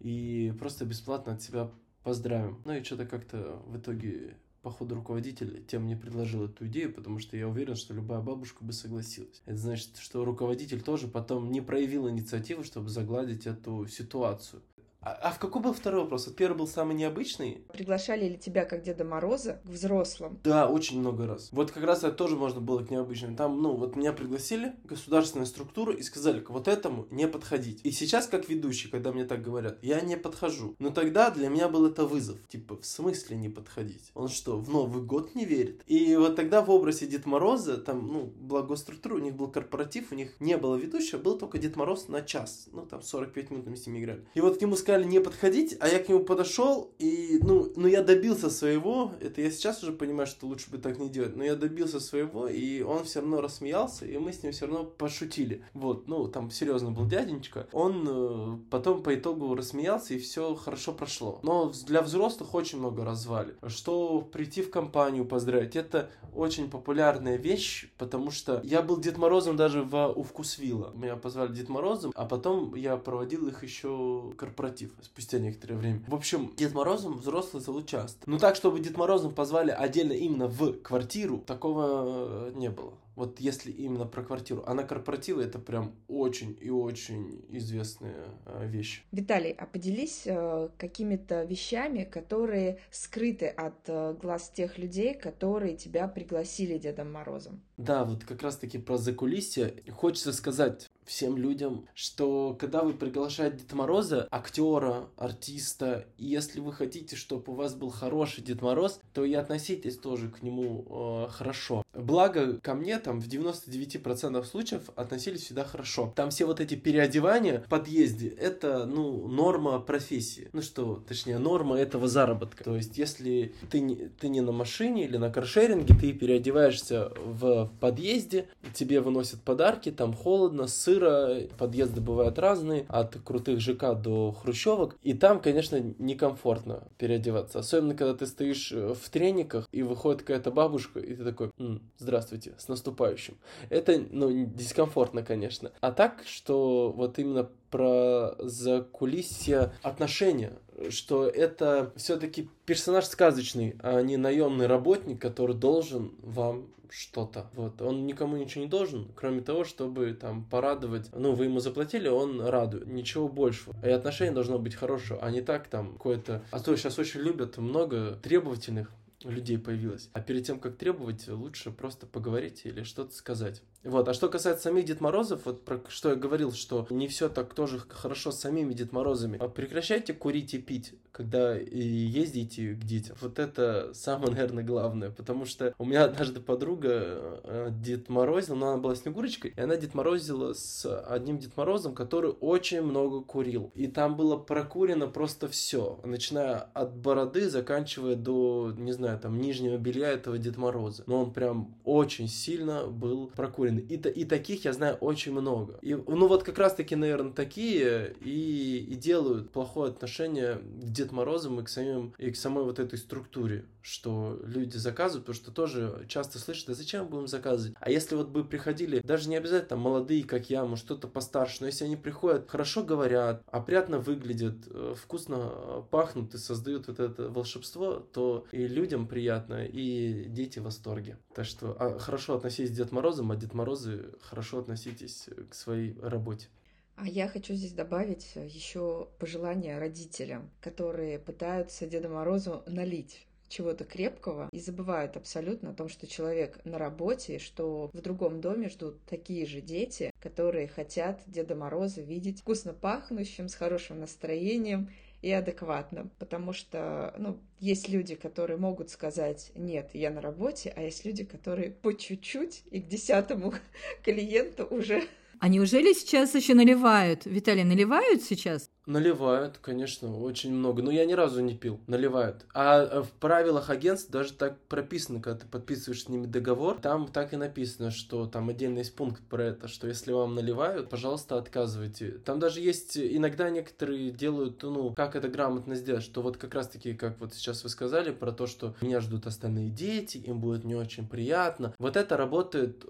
и 0.00 0.54
просто 0.58 0.84
бесплатно 0.84 1.34
от 1.34 1.42
себя 1.42 1.70
поздравим. 2.02 2.60
Ну 2.64 2.74
и 2.74 2.82
что-то 2.82 3.06
как-то 3.06 3.62
в 3.66 3.78
итоге 3.78 4.36
походу 4.62 4.94
руководитель 4.94 5.64
тем 5.66 5.86
не 5.86 5.94
предложил 5.94 6.46
эту 6.46 6.66
идею, 6.66 6.92
потому 6.92 7.18
что 7.18 7.36
я 7.36 7.46
уверен, 7.46 7.76
что 7.76 7.94
любая 7.94 8.20
бабушка 8.20 8.64
бы 8.64 8.72
согласилась. 8.72 9.42
Это 9.44 9.58
значит, 9.58 9.98
что 9.98 10.24
руководитель 10.24 10.80
тоже 10.80 11.06
потом 11.06 11.52
не 11.52 11.60
проявил 11.60 12.08
инициативу, 12.08 12.64
чтобы 12.64 12.88
загладить 12.88 13.46
эту 13.46 13.86
ситуацию. 13.86 14.62
А, 15.04 15.18
а 15.20 15.30
в 15.32 15.38
какой 15.38 15.60
был 15.60 15.74
второй 15.74 16.02
вопрос? 16.02 16.26
Вот 16.26 16.36
первый 16.36 16.56
был 16.56 16.66
самый 16.66 16.94
необычный. 16.94 17.62
Приглашали 17.72 18.28
ли 18.28 18.38
тебя, 18.38 18.64
как 18.64 18.82
Деда 18.82 19.04
Мороза, 19.04 19.60
к 19.64 19.68
взрослым? 19.68 20.40
Да, 20.44 20.68
очень 20.68 21.00
много 21.00 21.26
раз. 21.26 21.50
Вот 21.52 21.70
как 21.70 21.84
раз 21.84 21.98
это 22.04 22.12
тоже 22.12 22.36
можно 22.36 22.60
было 22.60 22.82
к 22.82 22.90
необычным. 22.90 23.36
Там, 23.36 23.60
ну, 23.60 23.74
вот 23.74 23.96
меня 23.96 24.14
пригласили, 24.14 24.72
государственная 24.84 25.46
структура, 25.46 25.92
и 25.92 26.02
сказали, 26.02 26.40
к 26.40 26.48
вот 26.48 26.68
этому 26.68 27.06
не 27.10 27.28
подходить. 27.28 27.80
И 27.84 27.90
сейчас, 27.90 28.26
как 28.26 28.48
ведущий, 28.48 28.88
когда 28.88 29.12
мне 29.12 29.24
так 29.24 29.42
говорят, 29.42 29.78
я 29.82 30.00
не 30.00 30.16
подхожу. 30.16 30.74
Но 30.78 30.90
тогда 30.90 31.30
для 31.30 31.48
меня 31.48 31.68
был 31.68 31.86
это 31.86 32.06
вызов. 32.06 32.38
Типа, 32.48 32.78
в 32.80 32.86
смысле 32.86 33.36
не 33.36 33.50
подходить? 33.50 34.10
Он 34.14 34.28
что, 34.28 34.58
в 34.58 34.70
Новый 34.70 35.02
год 35.02 35.34
не 35.34 35.44
верит? 35.44 35.82
И 35.86 36.16
вот 36.16 36.36
тогда 36.36 36.62
в 36.62 36.70
образе 36.70 37.06
Дед 37.06 37.26
Мороза, 37.26 37.76
там, 37.76 38.06
ну, 38.06 38.32
благо 38.36 38.74
структура, 38.76 39.16
у 39.16 39.18
них 39.18 39.34
был 39.34 39.48
корпоратив, 39.48 40.12
у 40.12 40.14
них 40.14 40.34
не 40.40 40.56
было 40.56 40.76
ведущего, 40.76 41.18
был 41.18 41.36
только 41.36 41.58
Дед 41.58 41.76
Мороз 41.76 42.08
на 42.08 42.22
час. 42.22 42.68
Ну, 42.72 42.86
там, 42.86 43.02
45 43.02 43.50
минут 43.50 43.66
мы 43.66 43.76
с 43.76 43.86
ними 43.86 43.98
играли. 43.98 44.24
И 44.34 44.40
вот 44.40 44.58
к 44.58 44.60
нему 44.62 44.76
сказали, 44.76 44.93
сказали 44.94 45.10
не 45.10 45.20
подходить, 45.20 45.76
а 45.80 45.88
я 45.88 45.98
к 45.98 46.08
нему 46.08 46.24
подошел, 46.24 46.92
и, 47.00 47.40
ну, 47.42 47.72
ну, 47.74 47.88
я 47.88 48.02
добился 48.02 48.48
своего, 48.48 49.12
это 49.20 49.40
я 49.40 49.50
сейчас 49.50 49.82
уже 49.82 49.92
понимаю, 49.92 50.28
что 50.28 50.46
лучше 50.46 50.70
бы 50.70 50.78
так 50.78 50.98
не 50.98 51.08
делать, 51.08 51.34
но 51.34 51.42
я 51.42 51.56
добился 51.56 51.98
своего, 51.98 52.46
и 52.46 52.82
он 52.82 53.02
все 53.04 53.20
равно 53.20 53.40
рассмеялся, 53.40 54.06
и 54.06 54.16
мы 54.18 54.32
с 54.32 54.42
ним 54.42 54.52
все 54.52 54.66
равно 54.66 54.84
пошутили. 54.84 55.64
Вот, 55.74 56.06
ну, 56.06 56.28
там 56.28 56.50
серьезно 56.50 56.92
был 56.92 57.06
дяденечка. 57.06 57.66
Он 57.72 58.06
э, 58.06 58.58
потом 58.70 59.02
по 59.02 59.14
итогу 59.14 59.54
рассмеялся, 59.56 60.14
и 60.14 60.18
все 60.18 60.54
хорошо 60.54 60.92
прошло. 60.92 61.40
Но 61.42 61.72
для 61.86 62.00
взрослых 62.00 62.54
очень 62.54 62.78
много 62.78 63.04
развали. 63.04 63.54
Что 63.66 64.20
прийти 64.20 64.62
в 64.62 64.70
компанию 64.70 65.24
поздравить, 65.24 65.74
это 65.74 66.10
очень 66.34 66.70
популярная 66.70 67.36
вещь, 67.36 67.90
потому 67.98 68.30
что 68.30 68.60
я 68.64 68.82
был 68.82 68.98
Дед 68.98 69.18
Морозом 69.18 69.56
даже 69.56 69.82
в, 69.82 70.12
у 70.14 70.22
Вкусвилла. 70.22 70.92
Меня 70.94 71.16
позвали 71.16 71.52
Дед 71.52 71.68
Морозом, 71.68 72.12
а 72.14 72.24
потом 72.26 72.74
я 72.74 72.96
проводил 72.96 73.48
их 73.48 73.64
еще 73.64 74.32
корпоратив 74.36 74.83
коллектив 74.84 75.04
спустя 75.04 75.38
некоторое 75.38 75.76
время. 75.76 76.02
В 76.06 76.14
общем, 76.14 76.52
Дед 76.56 76.74
Морозом 76.74 77.18
взрослый 77.18 77.62
зовут 77.62 77.88
часто. 77.88 78.18
Ну 78.26 78.38
так, 78.38 78.56
чтобы 78.56 78.80
Дед 78.80 78.96
Морозом 78.96 79.34
позвали 79.34 79.70
отдельно 79.70 80.12
именно 80.12 80.46
в 80.46 80.72
квартиру, 80.82 81.38
такого 81.38 82.48
э, 82.48 82.52
не 82.54 82.70
было. 82.70 82.94
Вот 83.16 83.38
если 83.38 83.70
именно 83.70 84.06
про 84.06 84.24
квартиру. 84.24 84.64
А 84.66 84.74
на 84.74 84.82
корпоративы 84.82 85.44
это 85.44 85.60
прям 85.60 85.94
очень 86.08 86.58
и 86.60 86.70
очень 86.70 87.44
известная 87.50 88.26
э, 88.46 88.66
вещь. 88.66 89.04
Виталий, 89.12 89.52
а 89.52 89.66
поделись 89.66 90.22
э, 90.26 90.68
какими-то 90.78 91.44
вещами, 91.44 92.02
которые 92.02 92.80
скрыты 92.90 93.46
от 93.46 94.18
глаз 94.20 94.50
тех 94.50 94.78
людей, 94.78 95.14
которые 95.14 95.76
тебя 95.76 96.08
пригласили 96.08 96.76
Дедом 96.78 97.12
Морозом. 97.12 97.60
Да, 97.76 98.04
вот 98.04 98.24
как 98.24 98.42
раз-таки 98.42 98.78
про 98.78 98.96
закулисье. 98.96 99.74
Хочется 99.92 100.32
сказать 100.32 100.90
всем 101.04 101.36
людям, 101.36 101.86
что 101.94 102.56
когда 102.58 102.82
вы 102.82 102.94
приглашаете 102.94 103.58
Деда 103.58 103.76
Мороза, 103.76 104.28
актера, 104.30 105.08
артиста, 105.16 106.06
и 106.18 106.26
если 106.26 106.60
вы 106.60 106.72
хотите, 106.72 107.16
чтобы 107.16 107.52
у 107.52 107.56
вас 107.56 107.74
был 107.74 107.90
хороший 107.90 108.42
Дед 108.42 108.62
Мороз, 108.62 109.00
то 109.12 109.24
и 109.24 109.34
относитесь 109.34 109.98
тоже 109.98 110.30
к 110.30 110.42
нему 110.42 111.26
э, 111.26 111.30
хорошо. 111.30 111.83
Благо, 111.94 112.58
ко 112.60 112.74
мне 112.74 112.98
там 112.98 113.20
в 113.20 113.28
99% 113.28 114.44
случаев 114.44 114.82
относились 114.96 115.42
всегда 115.42 115.64
хорошо. 115.64 116.12
Там 116.14 116.30
все 116.30 116.44
вот 116.44 116.60
эти 116.60 116.74
переодевания 116.74 117.60
в 117.60 117.68
подъезде, 117.68 118.28
это, 118.28 118.86
ну, 118.86 119.28
норма 119.28 119.78
профессии. 119.80 120.48
Ну 120.52 120.62
что, 120.62 121.02
точнее, 121.06 121.38
норма 121.38 121.76
этого 121.76 122.08
заработка. 122.08 122.64
То 122.64 122.76
есть, 122.76 122.98
если 122.98 123.54
ты 123.70 123.80
не, 123.80 123.96
ты 124.20 124.28
не 124.28 124.40
на 124.40 124.52
машине 124.52 125.04
или 125.04 125.16
на 125.16 125.30
каршеринге, 125.30 125.94
ты 125.94 126.12
переодеваешься 126.12 127.12
в 127.16 127.70
подъезде, 127.80 128.48
тебе 128.74 129.00
выносят 129.00 129.42
подарки, 129.42 129.90
там 129.90 130.14
холодно, 130.14 130.66
сыро, 130.66 131.40
подъезды 131.58 132.00
бывают 132.00 132.38
разные, 132.38 132.86
от 132.88 133.16
крутых 133.16 133.60
ЖК 133.60 133.94
до 133.94 134.32
хрущевок, 134.32 134.96
и 135.02 135.14
там, 135.14 135.40
конечно, 135.40 135.80
некомфортно 135.98 136.84
переодеваться. 136.98 137.60
Особенно, 137.60 137.94
когда 137.94 138.14
ты 138.14 138.26
стоишь 138.26 138.72
в 138.72 139.10
трениках, 139.10 139.68
и 139.72 139.82
выходит 139.82 140.22
какая-то 140.22 140.50
бабушка, 140.50 141.00
и 141.00 141.14
ты 141.14 141.24
такой, 141.24 141.50
здравствуйте, 141.98 142.54
с 142.58 142.68
наступающим. 142.68 143.36
Это, 143.70 144.02
ну, 144.10 144.46
дискомфортно, 144.46 145.22
конечно. 145.22 145.72
А 145.80 145.92
так, 145.92 146.22
что 146.26 146.92
вот 146.94 147.18
именно 147.18 147.48
про 147.70 148.34
закулисье 148.38 149.72
отношения, 149.82 150.52
что 150.90 151.26
это 151.26 151.92
все-таки 151.96 152.48
персонаж 152.66 153.04
сказочный, 153.06 153.76
а 153.80 154.00
не 154.02 154.16
наемный 154.16 154.66
работник, 154.66 155.20
который 155.20 155.56
должен 155.56 156.12
вам 156.22 156.68
что-то. 156.90 157.50
Вот. 157.54 157.82
Он 157.82 158.06
никому 158.06 158.36
ничего 158.36 158.64
не 158.64 158.70
должен, 158.70 159.08
кроме 159.16 159.40
того, 159.40 159.64
чтобы 159.64 160.12
там 160.12 160.44
порадовать. 160.44 161.10
Ну, 161.12 161.32
вы 161.32 161.46
ему 161.46 161.58
заплатили, 161.58 162.08
он 162.08 162.40
радует. 162.40 162.86
Ничего 162.86 163.28
большего. 163.28 163.74
И 163.84 163.88
отношение 163.88 164.32
должно 164.32 164.58
быть 164.58 164.74
хорошее, 164.74 165.18
а 165.20 165.30
не 165.30 165.40
так 165.40 165.66
там 165.66 165.94
какое-то... 165.94 166.42
А 166.50 166.60
то 166.60 166.76
сейчас 166.76 166.98
очень 166.98 167.20
любят 167.20 167.58
много 167.58 168.18
требовательных 168.22 168.90
людей 169.30 169.58
появилось. 169.58 170.10
А 170.12 170.20
перед 170.20 170.46
тем, 170.46 170.58
как 170.58 170.76
требовать, 170.76 171.28
лучше 171.28 171.70
просто 171.70 172.06
поговорить 172.06 172.62
или 172.64 172.82
что-то 172.82 173.14
сказать. 173.14 173.62
Вот. 173.84 174.08
А 174.08 174.14
что 174.14 174.28
касается 174.28 174.64
самих 174.64 174.86
Дед 174.86 175.00
Морозов, 175.00 175.42
вот 175.44 175.64
про 175.64 175.80
что 175.88 176.10
я 176.10 176.16
говорил, 176.16 176.52
что 176.52 176.86
не 176.90 177.06
все 177.08 177.28
так 177.28 177.54
тоже 177.54 177.78
хорошо 177.78 178.32
с 178.32 178.40
самими 178.40 178.72
Дед 178.72 178.92
Морозами. 178.92 179.38
А 179.40 179.48
прекращайте 179.48 180.14
курить 180.14 180.54
и 180.54 180.58
пить, 180.58 180.94
когда 181.12 181.58
и 181.58 181.78
ездите 181.78 182.74
к 182.74 182.84
детям. 182.84 183.16
Вот 183.20 183.38
это 183.38 183.92
самое, 183.92 184.30
наверное, 184.32 184.64
главное. 184.64 185.10
Потому 185.10 185.44
что 185.44 185.74
у 185.78 185.84
меня 185.84 186.04
однажды 186.04 186.40
подруга 186.40 187.40
э, 187.44 187.68
Дед 187.72 188.08
Морозила, 188.08 188.56
но 188.56 188.68
она 188.72 188.80
была 188.80 188.94
Снегурочкой, 188.94 189.52
и 189.56 189.60
она 189.60 189.76
Дед 189.76 189.94
Морозила 189.94 190.54
с 190.54 190.86
одним 191.04 191.38
Дед 191.38 191.56
Морозом, 191.56 191.94
который 191.94 192.30
очень 192.40 192.82
много 192.82 193.20
курил. 193.20 193.70
И 193.74 193.86
там 193.86 194.16
было 194.16 194.36
прокурено 194.36 195.06
просто 195.08 195.48
все, 195.48 196.00
начиная 196.04 196.56
от 196.72 196.96
бороды, 196.96 197.50
заканчивая 197.50 198.16
до, 198.16 198.72
не 198.76 198.92
знаю, 198.92 199.18
там, 199.18 199.38
нижнего 199.38 199.76
белья 199.76 200.08
этого 200.08 200.38
Дед 200.38 200.56
Мороза. 200.56 201.04
Но 201.06 201.22
он 201.22 201.32
прям 201.32 201.74
очень 201.84 202.28
сильно 202.28 202.86
был 202.86 203.28
прокурен 203.28 203.73
уверен. 203.74 203.86
И, 203.88 204.20
и 204.20 204.24
таких 204.24 204.64
я 204.64 204.72
знаю 204.72 204.96
очень 204.96 205.32
много. 205.32 205.78
И, 205.82 205.94
ну 205.94 206.26
вот 206.26 206.42
как 206.42 206.58
раз-таки, 206.58 206.96
наверное, 206.96 207.32
такие 207.32 208.14
и, 208.20 208.86
и 208.88 208.94
делают 208.94 209.50
плохое 209.50 209.90
отношение 209.90 210.56
к 210.56 210.90
Дед 210.90 211.12
Морозам 211.12 211.60
и 211.60 211.64
к, 211.64 211.68
самим, 211.68 212.14
и 212.18 212.30
к 212.30 212.36
самой 212.36 212.64
вот 212.64 212.78
этой 212.78 212.98
структуре, 212.98 213.64
что 213.84 214.40
люди 214.42 214.78
заказывают, 214.78 215.26
потому 215.26 215.42
что 215.42 215.52
тоже 215.52 216.06
часто 216.08 216.38
слышат, 216.38 216.68
да 216.68 216.74
зачем 216.74 217.06
будем 217.06 217.26
заказывать? 217.26 217.76
А 217.78 217.90
если 217.90 218.16
вот 218.16 218.30
бы 218.30 218.42
приходили, 218.42 219.00
даже 219.00 219.28
не 219.28 219.36
обязательно 219.36 219.78
молодые, 219.78 220.24
как 220.24 220.48
я, 220.48 220.64
может 220.64 220.86
что-то 220.86 221.06
постарше, 221.06 221.58
но 221.60 221.66
если 221.66 221.84
они 221.84 221.96
приходят, 221.96 222.48
хорошо 222.48 222.82
говорят, 222.82 223.42
опрятно 223.46 223.98
выглядят, 223.98 224.56
э, 224.70 224.94
вкусно 224.96 225.84
пахнут 225.90 226.34
и 226.34 226.38
создают 226.38 226.88
вот 226.88 226.98
это 226.98 227.28
волшебство, 227.28 227.96
то 227.96 228.46
и 228.52 228.66
людям 228.66 229.06
приятно, 229.06 229.66
и 229.66 230.24
дети 230.28 230.60
в 230.60 230.62
восторге. 230.62 231.18
Так 231.34 231.44
что 231.44 231.76
а, 231.78 231.98
хорошо 231.98 232.36
относитесь 232.36 232.70
к 232.70 232.74
Дед 232.74 232.90
Морозам, 232.90 233.32
а 233.32 233.36
Дед 233.36 233.52
Морозы 233.52 234.14
хорошо 234.22 234.60
относитесь 234.60 235.28
к 235.50 235.54
своей 235.54 235.98
работе. 236.00 236.48
А 236.96 237.06
я 237.06 237.28
хочу 237.28 237.52
здесь 237.52 237.72
добавить 237.72 238.34
еще 238.36 239.08
пожелания 239.18 239.78
родителям, 239.78 240.50
которые 240.60 241.18
пытаются 241.18 241.86
Деда 241.86 242.08
Морозу 242.08 242.62
налить 242.66 243.26
чего-то 243.48 243.84
крепкого 243.84 244.48
и 244.52 244.60
забывают 244.60 245.16
абсолютно 245.16 245.70
о 245.70 245.74
том, 245.74 245.88
что 245.88 246.06
человек 246.06 246.58
на 246.64 246.78
работе, 246.78 247.38
что 247.38 247.90
в 247.92 248.00
другом 248.00 248.40
доме 248.40 248.68
ждут 248.68 249.02
такие 249.06 249.46
же 249.46 249.60
дети, 249.60 250.10
которые 250.20 250.68
хотят 250.68 251.22
Деда 251.26 251.54
Мороза 251.54 252.00
видеть 252.00 252.40
вкусно 252.40 252.72
пахнущим, 252.72 253.48
с 253.48 253.54
хорошим 253.54 254.00
настроением 254.00 254.90
и 255.22 255.30
адекватным, 255.30 256.10
потому 256.18 256.52
что, 256.52 257.14
ну, 257.18 257.38
есть 257.58 257.88
люди, 257.88 258.14
которые 258.14 258.58
могут 258.58 258.90
сказать, 258.90 259.52
нет, 259.54 259.88
я 259.94 260.10
на 260.10 260.20
работе, 260.20 260.72
а 260.76 260.82
есть 260.82 261.06
люди, 261.06 261.24
которые 261.24 261.70
по 261.70 261.94
чуть-чуть 261.94 262.62
и 262.70 262.80
к 262.80 262.86
десятому 262.86 263.54
клиенту 264.04 264.66
уже 264.66 265.02
А 265.40 265.48
неужели 265.48 265.94
сейчас 265.94 266.34
еще 266.34 266.52
наливают? 266.52 267.24
Виталий, 267.24 267.64
наливают 267.64 268.22
сейчас? 268.22 268.68
Наливают, 268.86 269.58
конечно, 269.58 270.18
очень 270.18 270.52
много. 270.52 270.82
Но 270.82 270.90
я 270.90 271.06
ни 271.06 271.14
разу 271.14 271.40
не 271.40 271.54
пил. 271.54 271.80
Наливают. 271.86 272.44
А 272.52 272.82
э, 272.82 273.02
в 273.02 273.10
правилах 273.12 273.70
агентств 273.70 274.10
даже 274.10 274.34
так 274.34 274.58
прописано, 274.68 275.20
когда 275.20 275.40
ты 275.40 275.46
подписываешь 275.46 276.04
с 276.04 276.08
ними 276.08 276.26
договор, 276.26 276.78
там 276.80 277.08
так 277.08 277.32
и 277.32 277.36
написано, 277.36 277.90
что 277.90 278.26
там 278.26 278.50
отдельно 278.50 278.78
есть 278.78 278.94
пункт 278.94 279.22
про 279.28 279.44
это, 279.44 279.68
что 279.68 279.86
если 279.86 280.12
вам 280.12 280.34
наливают, 280.34 280.90
пожалуйста, 280.90 281.38
отказывайте. 281.38 282.10
Там 282.24 282.38
даже 282.38 282.60
есть, 282.60 282.98
иногда 282.98 283.48
некоторые 283.48 284.10
делают, 284.10 284.62
ну, 284.62 284.92
как 284.94 285.16
это 285.16 285.28
грамотно 285.28 285.74
сделать, 285.76 286.02
что 286.02 286.20
вот 286.20 286.36
как 286.36 286.54
раз 286.54 286.68
таки, 286.68 286.94
как 286.94 287.18
вот 287.20 287.32
сейчас 287.32 287.62
вы 287.64 287.70
сказали, 287.70 288.10
про 288.10 288.32
то, 288.32 288.46
что 288.46 288.74
меня 288.82 289.00
ждут 289.00 289.26
остальные 289.26 289.70
дети, 289.70 290.18
им 290.18 290.40
будет 290.40 290.64
не 290.64 290.74
очень 290.74 291.08
приятно. 291.08 291.74
Вот 291.78 291.96
это 291.96 292.16
работает 292.18 292.84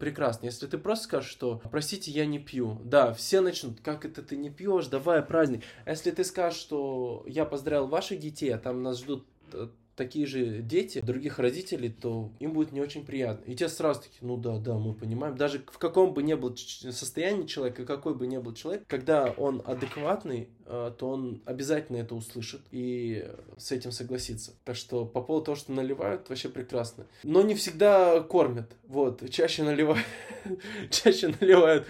прекрасно. 0.00 0.46
Если 0.46 0.66
ты 0.66 0.78
просто 0.78 1.04
скажешь, 1.04 1.30
что, 1.30 1.60
простите, 1.70 2.10
я 2.10 2.26
не 2.26 2.38
пью. 2.38 2.80
Да, 2.84 3.12
все 3.12 3.40
начнут, 3.40 3.80
как 3.80 4.04
это 4.04 4.22
ты 4.22 4.36
не 4.36 4.50
пьешь, 4.50 4.86
давай, 4.86 5.22
праздник. 5.36 5.64
А 5.84 5.90
если 5.90 6.10
ты 6.12 6.24
скажешь, 6.24 6.58
что 6.58 7.22
я 7.26 7.44
поздравил 7.44 7.88
ваших 7.88 8.18
детей, 8.18 8.54
а 8.54 8.58
там 8.58 8.82
нас 8.82 8.98
ждут 8.98 9.26
э, 9.52 9.68
такие 9.96 10.26
же 10.26 10.60
дети 10.60 11.00
других 11.00 11.38
родителей, 11.38 11.88
то 11.90 12.30
им 12.38 12.52
будет 12.52 12.72
не 12.72 12.80
очень 12.80 13.04
приятно. 13.04 13.50
И 13.50 13.56
те 13.56 13.68
сразу 13.68 14.02
такие, 14.02 14.18
ну 14.20 14.36
да, 14.36 14.58
да, 14.58 14.74
мы 14.74 14.94
понимаем. 14.94 15.36
Даже 15.36 15.64
в 15.66 15.78
каком 15.78 16.12
бы 16.14 16.22
ни 16.22 16.34
был 16.34 16.56
состоянии 16.56 17.46
человека, 17.46 17.84
какой 17.84 18.14
бы 18.14 18.26
ни 18.26 18.36
был 18.36 18.54
человек, 18.54 18.84
когда 18.86 19.34
он 19.36 19.62
адекватный, 19.64 20.48
э, 20.66 20.92
то 20.96 21.08
он 21.08 21.42
обязательно 21.46 21.96
это 21.96 22.14
услышит 22.14 22.60
и 22.70 23.26
с 23.56 23.72
этим 23.72 23.92
согласится. 23.92 24.52
Так 24.64 24.76
что 24.76 25.04
по 25.06 25.22
поводу 25.22 25.46
того, 25.46 25.56
что 25.56 25.72
наливают, 25.72 26.28
вообще 26.28 26.48
прекрасно. 26.48 27.06
Но 27.22 27.42
не 27.42 27.54
всегда 27.54 28.20
кормят. 28.20 28.70
Вот, 28.86 29.28
чаще 29.30 29.62
наливают, 29.62 30.04
чаще 30.90 31.34
наливают, 31.40 31.86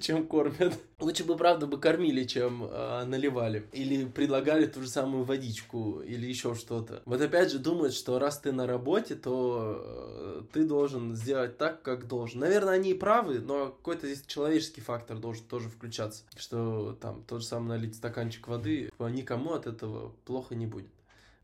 чем 0.00 0.26
кормят. 0.26 0.74
Лучше 0.98 1.24
бы, 1.24 1.36
правда, 1.36 1.66
бы 1.66 1.78
кормили, 1.78 2.24
чем 2.24 2.64
э, 2.64 3.04
наливали. 3.04 3.64
Или 3.72 4.04
предлагали 4.04 4.66
ту 4.66 4.82
же 4.82 4.88
самую 4.88 5.24
водичку, 5.24 6.00
или 6.00 6.26
еще 6.26 6.54
что-то. 6.54 7.02
Вот 7.04 7.20
опять 7.20 7.49
же 7.50 7.58
думают, 7.58 7.94
что 7.94 8.18
раз 8.18 8.38
ты 8.38 8.52
на 8.52 8.66
работе, 8.66 9.14
то 9.14 9.82
э, 9.84 10.42
ты 10.52 10.64
должен 10.64 11.14
сделать 11.14 11.58
так, 11.58 11.82
как 11.82 12.06
должен. 12.06 12.40
Наверное, 12.40 12.74
они 12.74 12.90
и 12.90 12.94
правы, 12.94 13.40
но 13.40 13.66
какой-то 13.66 14.06
здесь 14.06 14.24
человеческий 14.26 14.80
фактор 14.80 15.18
должен 15.18 15.44
тоже 15.44 15.68
включаться. 15.68 16.24
Что 16.36 16.96
там 17.00 17.22
тот 17.24 17.42
же 17.42 17.46
самый 17.46 17.68
налить 17.68 17.96
стаканчик 17.96 18.48
воды, 18.48 18.90
никому 18.98 19.52
от 19.52 19.66
этого 19.66 20.12
плохо 20.24 20.54
не 20.54 20.66
будет. 20.66 20.90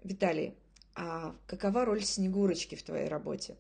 Виталий, 0.03 0.55
а 0.95 1.35
какова 1.47 1.85
роль 1.85 2.03
Снегурочки 2.03 2.75
в 2.75 2.83
твоей 2.83 3.09
работе? 3.09 3.57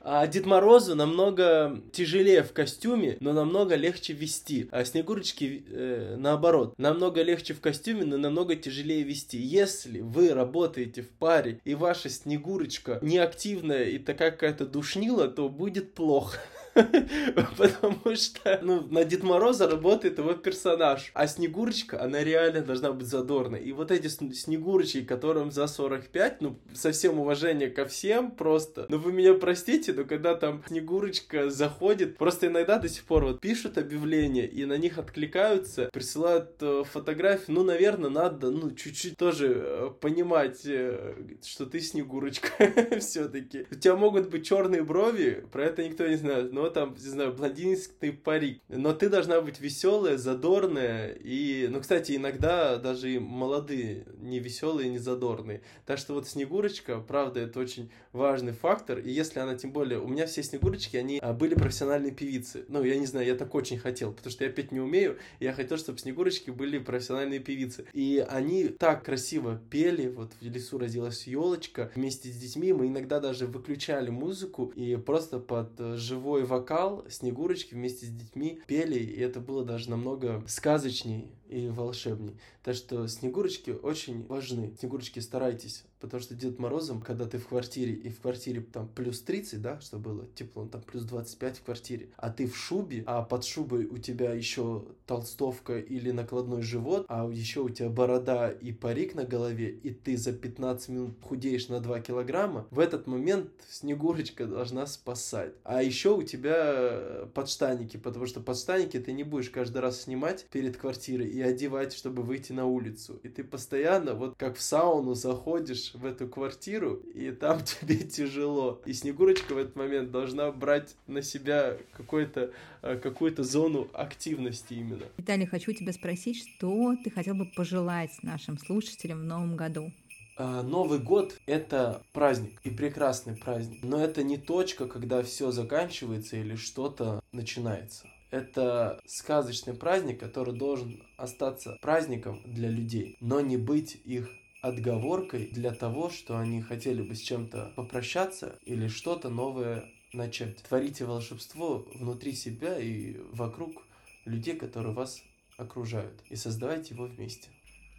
А 0.00 0.26
Дед 0.26 0.46
Морозу 0.46 0.94
намного 0.94 1.80
тяжелее 1.92 2.42
в 2.42 2.52
костюме, 2.52 3.16
но 3.20 3.32
намного 3.32 3.74
легче 3.74 4.12
вести. 4.12 4.68
А 4.70 4.84
Снегурочки 4.84 5.64
э, 5.68 6.14
наоборот, 6.16 6.78
намного 6.78 7.22
легче 7.22 7.52
в 7.52 7.60
костюме, 7.60 8.04
но 8.04 8.16
намного 8.16 8.54
тяжелее 8.56 9.02
вести. 9.02 9.38
Если 9.38 10.00
вы 10.00 10.32
работаете 10.32 11.02
в 11.02 11.10
паре 11.10 11.60
и 11.64 11.74
ваша 11.74 12.08
Снегурочка 12.08 12.98
неактивная 13.02 13.84
и 13.84 13.98
такая 13.98 14.30
какая-то 14.30 14.66
душнила, 14.66 15.28
то 15.28 15.48
будет 15.48 15.94
плохо. 15.94 16.38
Потому 17.56 18.16
что, 18.16 18.60
ну, 18.62 18.86
на 18.90 19.04
Дед 19.04 19.22
Мороза 19.22 19.68
работает 19.68 20.18
его 20.18 20.34
персонаж, 20.34 21.10
а 21.14 21.26
Снегурочка, 21.26 22.02
она 22.02 22.22
реально 22.22 22.60
должна 22.60 22.92
быть 22.92 23.06
задорной. 23.06 23.60
И 23.60 23.72
вот 23.72 23.90
эти 23.90 24.06
Снегурочки, 24.08 25.04
которым 25.04 25.50
за 25.50 25.66
45, 25.66 26.40
ну, 26.40 26.58
со 26.74 26.92
всем 26.92 27.18
уважением 27.18 27.72
ко 27.74 27.86
всем, 27.86 28.30
просто, 28.30 28.86
ну, 28.88 28.98
вы 28.98 29.12
меня 29.12 29.34
простите, 29.34 29.92
но 29.92 30.04
когда 30.04 30.34
там 30.34 30.62
Снегурочка 30.68 31.50
заходит, 31.50 32.16
просто 32.16 32.46
иногда 32.46 32.78
до 32.78 32.88
сих 32.88 33.04
пор 33.04 33.24
вот 33.24 33.40
пишут 33.40 33.78
объявления, 33.78 34.46
и 34.46 34.64
на 34.64 34.76
них 34.76 34.98
откликаются, 34.98 35.90
присылают 35.92 36.56
э, 36.60 36.84
фотографии, 36.90 37.50
ну, 37.50 37.64
наверное, 37.64 38.10
надо, 38.10 38.50
ну, 38.50 38.70
чуть-чуть 38.70 39.16
тоже 39.16 39.54
э, 39.56 39.90
понимать, 40.00 40.60
э, 40.64 41.14
что 41.44 41.66
ты 41.66 41.80
Снегурочка 41.80 42.50
все-таки. 43.00 43.66
У 43.70 43.74
тебя 43.74 43.96
могут 43.96 44.30
быть 44.30 44.46
черные 44.46 44.82
брови, 44.82 45.44
про 45.50 45.64
это 45.64 45.86
никто 45.86 46.06
не 46.06 46.16
знает, 46.16 46.52
но 46.52 46.67
там, 46.68 46.94
не 46.94 47.08
знаю, 47.08 47.32
блондинистый 47.32 48.12
парик. 48.12 48.60
Но 48.68 48.92
ты 48.92 49.08
должна 49.08 49.40
быть 49.40 49.60
веселая, 49.60 50.16
задорная 50.16 51.08
и, 51.12 51.68
ну, 51.68 51.80
кстати, 51.80 52.16
иногда 52.16 52.76
даже 52.76 53.12
и 53.12 53.18
молодые 53.18 54.06
не 54.18 54.38
веселые, 54.38 54.88
не 54.88 54.98
задорные. 54.98 55.62
Так 55.86 55.98
что 55.98 56.14
вот 56.14 56.28
Снегурочка, 56.28 57.00
правда, 57.00 57.40
это 57.40 57.60
очень 57.60 57.90
важный 58.12 58.52
фактор. 58.52 58.98
И 58.98 59.10
если 59.10 59.40
она, 59.40 59.56
тем 59.56 59.72
более, 59.72 60.00
у 60.00 60.08
меня 60.08 60.26
все 60.26 60.42
Снегурочки, 60.42 60.96
они 60.96 61.18
а, 61.20 61.32
были 61.32 61.54
профессиональные 61.54 62.12
певицы. 62.12 62.64
Ну, 62.68 62.82
я 62.82 62.96
не 62.98 63.06
знаю, 63.06 63.26
я 63.26 63.34
так 63.34 63.54
очень 63.54 63.78
хотел, 63.78 64.12
потому 64.12 64.30
что 64.30 64.44
я 64.44 64.50
петь 64.50 64.72
не 64.72 64.80
умею. 64.80 65.18
Я 65.40 65.52
хотел, 65.52 65.78
чтобы 65.78 65.98
Снегурочки 65.98 66.50
были 66.50 66.78
профессиональные 66.78 67.40
певицы. 67.40 67.86
И 67.92 68.24
они 68.28 68.68
так 68.68 69.04
красиво 69.04 69.60
пели, 69.70 70.08
вот 70.08 70.32
в 70.40 70.44
лесу 70.44 70.78
родилась 70.78 71.26
елочка, 71.26 71.90
вместе 71.94 72.30
с 72.30 72.36
детьми 72.36 72.72
мы 72.72 72.88
иногда 72.88 73.20
даже 73.20 73.46
выключали 73.46 74.10
музыку 74.10 74.72
и 74.74 74.96
просто 74.96 75.38
под 75.38 75.78
э, 75.78 75.96
живой 75.96 76.44
вокал 76.48 77.04
Снегурочки 77.08 77.74
вместе 77.74 78.06
с 78.06 78.08
детьми 78.08 78.60
пели, 78.66 78.98
и 78.98 79.20
это 79.20 79.40
было 79.40 79.64
даже 79.64 79.90
намного 79.90 80.42
сказочней 80.48 81.30
и 81.48 81.68
волшебней. 81.68 82.36
Так 82.64 82.74
что 82.74 83.06
Снегурочки 83.06 83.70
очень 83.70 84.26
важны. 84.26 84.74
Снегурочки 84.80 85.20
старайтесь 85.20 85.84
Потому 86.00 86.22
что 86.22 86.34
Дед 86.34 86.58
Морозом, 86.58 87.00
когда 87.00 87.26
ты 87.26 87.38
в 87.38 87.48
квартире, 87.48 87.92
и 87.92 88.08
в 88.08 88.20
квартире 88.20 88.60
там 88.60 88.88
плюс 88.88 89.20
30, 89.20 89.60
да, 89.60 89.80
что 89.80 89.98
было 89.98 90.26
тепло, 90.34 90.66
там 90.66 90.82
плюс 90.82 91.04
25 91.04 91.58
в 91.58 91.62
квартире, 91.62 92.08
а 92.16 92.30
ты 92.30 92.46
в 92.46 92.56
шубе, 92.56 93.02
а 93.06 93.22
под 93.22 93.44
шубой 93.44 93.86
у 93.86 93.98
тебя 93.98 94.32
еще 94.32 94.84
толстовка 95.06 95.78
или 95.78 96.10
накладной 96.10 96.62
живот, 96.62 97.06
а 97.08 97.28
еще 97.28 97.60
у 97.60 97.68
тебя 97.68 97.88
борода 97.88 98.50
и 98.50 98.72
парик 98.72 99.14
на 99.14 99.24
голове, 99.24 99.70
и 99.70 99.90
ты 99.90 100.16
за 100.16 100.32
15 100.32 100.88
минут 100.88 101.14
худеешь 101.22 101.68
на 101.68 101.80
2 101.80 102.00
килограмма, 102.00 102.66
в 102.70 102.78
этот 102.78 103.06
момент 103.06 103.50
Снегурочка 103.68 104.46
должна 104.46 104.86
спасать. 104.86 105.52
А 105.64 105.82
еще 105.82 106.14
у 106.14 106.22
тебя 106.22 107.28
подштанники, 107.34 107.96
потому 107.96 108.26
что 108.26 108.40
подштанники 108.40 108.98
ты 108.98 109.12
не 109.12 109.24
будешь 109.24 109.50
каждый 109.50 109.78
раз 109.78 110.02
снимать 110.02 110.46
перед 110.50 110.76
квартирой 110.76 111.28
и 111.28 111.40
одевать, 111.40 111.92
чтобы 111.92 112.22
выйти 112.22 112.52
на 112.52 112.66
улицу. 112.66 113.18
И 113.22 113.28
ты 113.28 113.44
постоянно, 113.44 114.14
вот 114.14 114.34
как 114.36 114.56
в 114.56 114.62
сауну 114.62 115.14
заходишь, 115.14 115.87
в 115.94 116.04
эту 116.04 116.28
квартиру, 116.28 116.94
и 117.14 117.30
там 117.30 117.62
тебе 117.64 117.98
тяжело. 117.98 118.80
И 118.84 118.92
Снегурочка 118.92 119.54
в 119.54 119.58
этот 119.58 119.76
момент 119.76 120.10
должна 120.10 120.50
брать 120.50 120.94
на 121.06 121.22
себя 121.22 121.76
какую-то 121.92 122.52
э, 122.82 122.96
какую-то 122.96 123.44
зону 123.44 123.88
активности 123.92 124.74
именно. 124.74 125.06
Виталий, 125.16 125.46
хочу 125.46 125.72
тебя 125.72 125.92
спросить, 125.92 126.38
что 126.38 126.96
ты 127.02 127.10
хотел 127.10 127.34
бы 127.34 127.46
пожелать 127.46 128.12
нашим 128.22 128.58
слушателям 128.58 129.22
в 129.22 129.24
новом 129.24 129.56
году? 129.56 129.92
А, 130.40 130.62
Новый 130.62 131.00
год— 131.00 131.36
это 131.46 132.00
праздник 132.12 132.60
и 132.62 132.70
прекрасный 132.70 133.36
праздник, 133.36 133.82
но 133.82 134.02
это 134.02 134.22
не 134.22 134.38
точка, 134.38 134.86
когда 134.86 135.24
все 135.24 135.50
заканчивается 135.50 136.36
или 136.36 136.54
что-то 136.54 137.20
начинается. 137.32 138.06
Это 138.30 139.00
сказочный 139.04 139.74
праздник, 139.74 140.20
который 140.20 140.56
должен 140.56 141.02
остаться 141.16 141.76
праздником 141.82 142.40
для 142.44 142.68
людей, 142.68 143.16
но 143.20 143.40
не 143.40 143.56
быть 143.56 144.00
их 144.04 144.30
отговоркой 144.68 145.46
для 145.46 145.72
того, 145.72 146.10
что 146.10 146.38
они 146.38 146.62
хотели 146.62 147.02
бы 147.02 147.14
с 147.14 147.20
чем-то 147.20 147.72
попрощаться 147.76 148.58
или 148.64 148.88
что-то 148.88 149.28
новое 149.28 149.84
начать. 150.12 150.56
Творите 150.62 151.04
волшебство 151.04 151.86
внутри 151.94 152.32
себя 152.32 152.78
и 152.78 153.16
вокруг 153.32 153.82
людей, 154.24 154.56
которые 154.56 154.94
вас 154.94 155.22
окружают, 155.56 156.22
и 156.30 156.36
создавайте 156.36 156.94
его 156.94 157.06
вместе. 157.06 157.48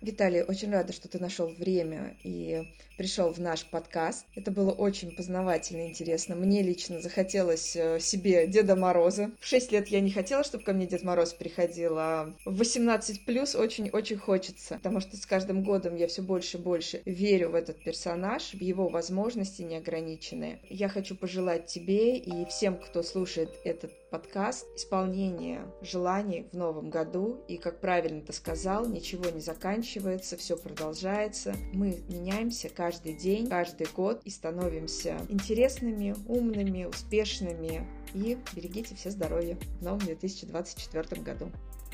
Виталий, 0.01 0.43
очень 0.43 0.71
рада, 0.71 0.93
что 0.93 1.09
ты 1.09 1.19
нашел 1.19 1.47
время 1.47 2.15
и 2.23 2.63
пришел 2.97 3.33
в 3.33 3.39
наш 3.39 3.65
подкаст. 3.65 4.25
Это 4.35 4.51
было 4.51 4.71
очень 4.71 5.15
познавательно 5.15 5.83
и 5.83 5.89
интересно. 5.89 6.35
Мне 6.35 6.61
лично 6.61 7.01
захотелось 7.01 7.75
э, 7.75 7.99
себе 7.99 8.47
Деда 8.47 8.75
Мороза. 8.75 9.31
В 9.39 9.45
6 9.45 9.71
лет 9.71 9.87
я 9.87 9.99
не 10.01 10.11
хотела, 10.11 10.43
чтобы 10.43 10.63
ко 10.63 10.73
мне 10.73 10.85
Дед 10.85 11.03
Мороз 11.03 11.33
приходил, 11.33 11.95
а 11.97 12.33
в 12.45 12.57
18 12.57 13.25
плюс 13.25 13.55
очень-очень 13.55 14.17
хочется, 14.17 14.75
потому 14.75 14.99
что 15.01 15.17
с 15.17 15.25
каждым 15.25 15.63
годом 15.63 15.95
я 15.95 16.07
все 16.07 16.21
больше 16.21 16.57
и 16.57 16.61
больше 16.61 17.01
верю 17.05 17.49
в 17.49 17.55
этот 17.55 17.81
персонаж, 17.83 18.53
в 18.53 18.61
его 18.61 18.87
возможности 18.87 19.61
неограниченные. 19.61 20.59
Я 20.69 20.89
хочу 20.89 21.15
пожелать 21.15 21.67
тебе 21.67 22.17
и 22.17 22.45
всем, 22.45 22.77
кто 22.77 23.03
слушает 23.03 23.49
этот 23.63 23.91
подкаст, 24.09 24.67
исполнения 24.75 25.65
желаний 25.81 26.47
в 26.51 26.55
новом 26.55 26.89
году. 26.89 27.43
И, 27.47 27.57
как 27.57 27.79
правильно 27.79 28.21
ты 28.21 28.33
сказал, 28.33 28.87
ничего 28.87 29.29
не 29.29 29.41
заканчивается, 29.41 30.37
все 30.37 30.57
продолжается. 30.57 31.55
Мы 31.73 31.99
меняемся 32.09 32.69
каждый 32.69 33.13
день, 33.13 33.47
каждый 33.47 33.87
год 33.95 34.21
и 34.25 34.29
становимся 34.29 35.17
интересными, 35.29 36.15
умными, 36.27 36.85
успешными. 36.85 37.87
И 38.13 38.37
берегите 38.53 38.95
все 38.95 39.11
здоровье 39.11 39.57
в 39.79 39.83
новом 39.83 39.99
2024 39.99 41.21
году. 41.21 41.51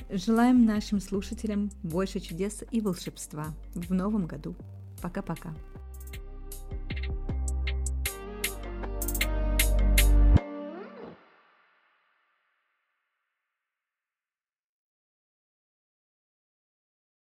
Желаем 0.09 0.65
нашим 0.65 0.99
слушателям 0.99 1.71
больше 1.83 2.19
чудес 2.19 2.63
и 2.71 2.81
волшебства 2.81 3.47
в 3.73 3.93
новом 3.93 4.27
году. 4.27 4.55
Пока-пока. 5.01 5.53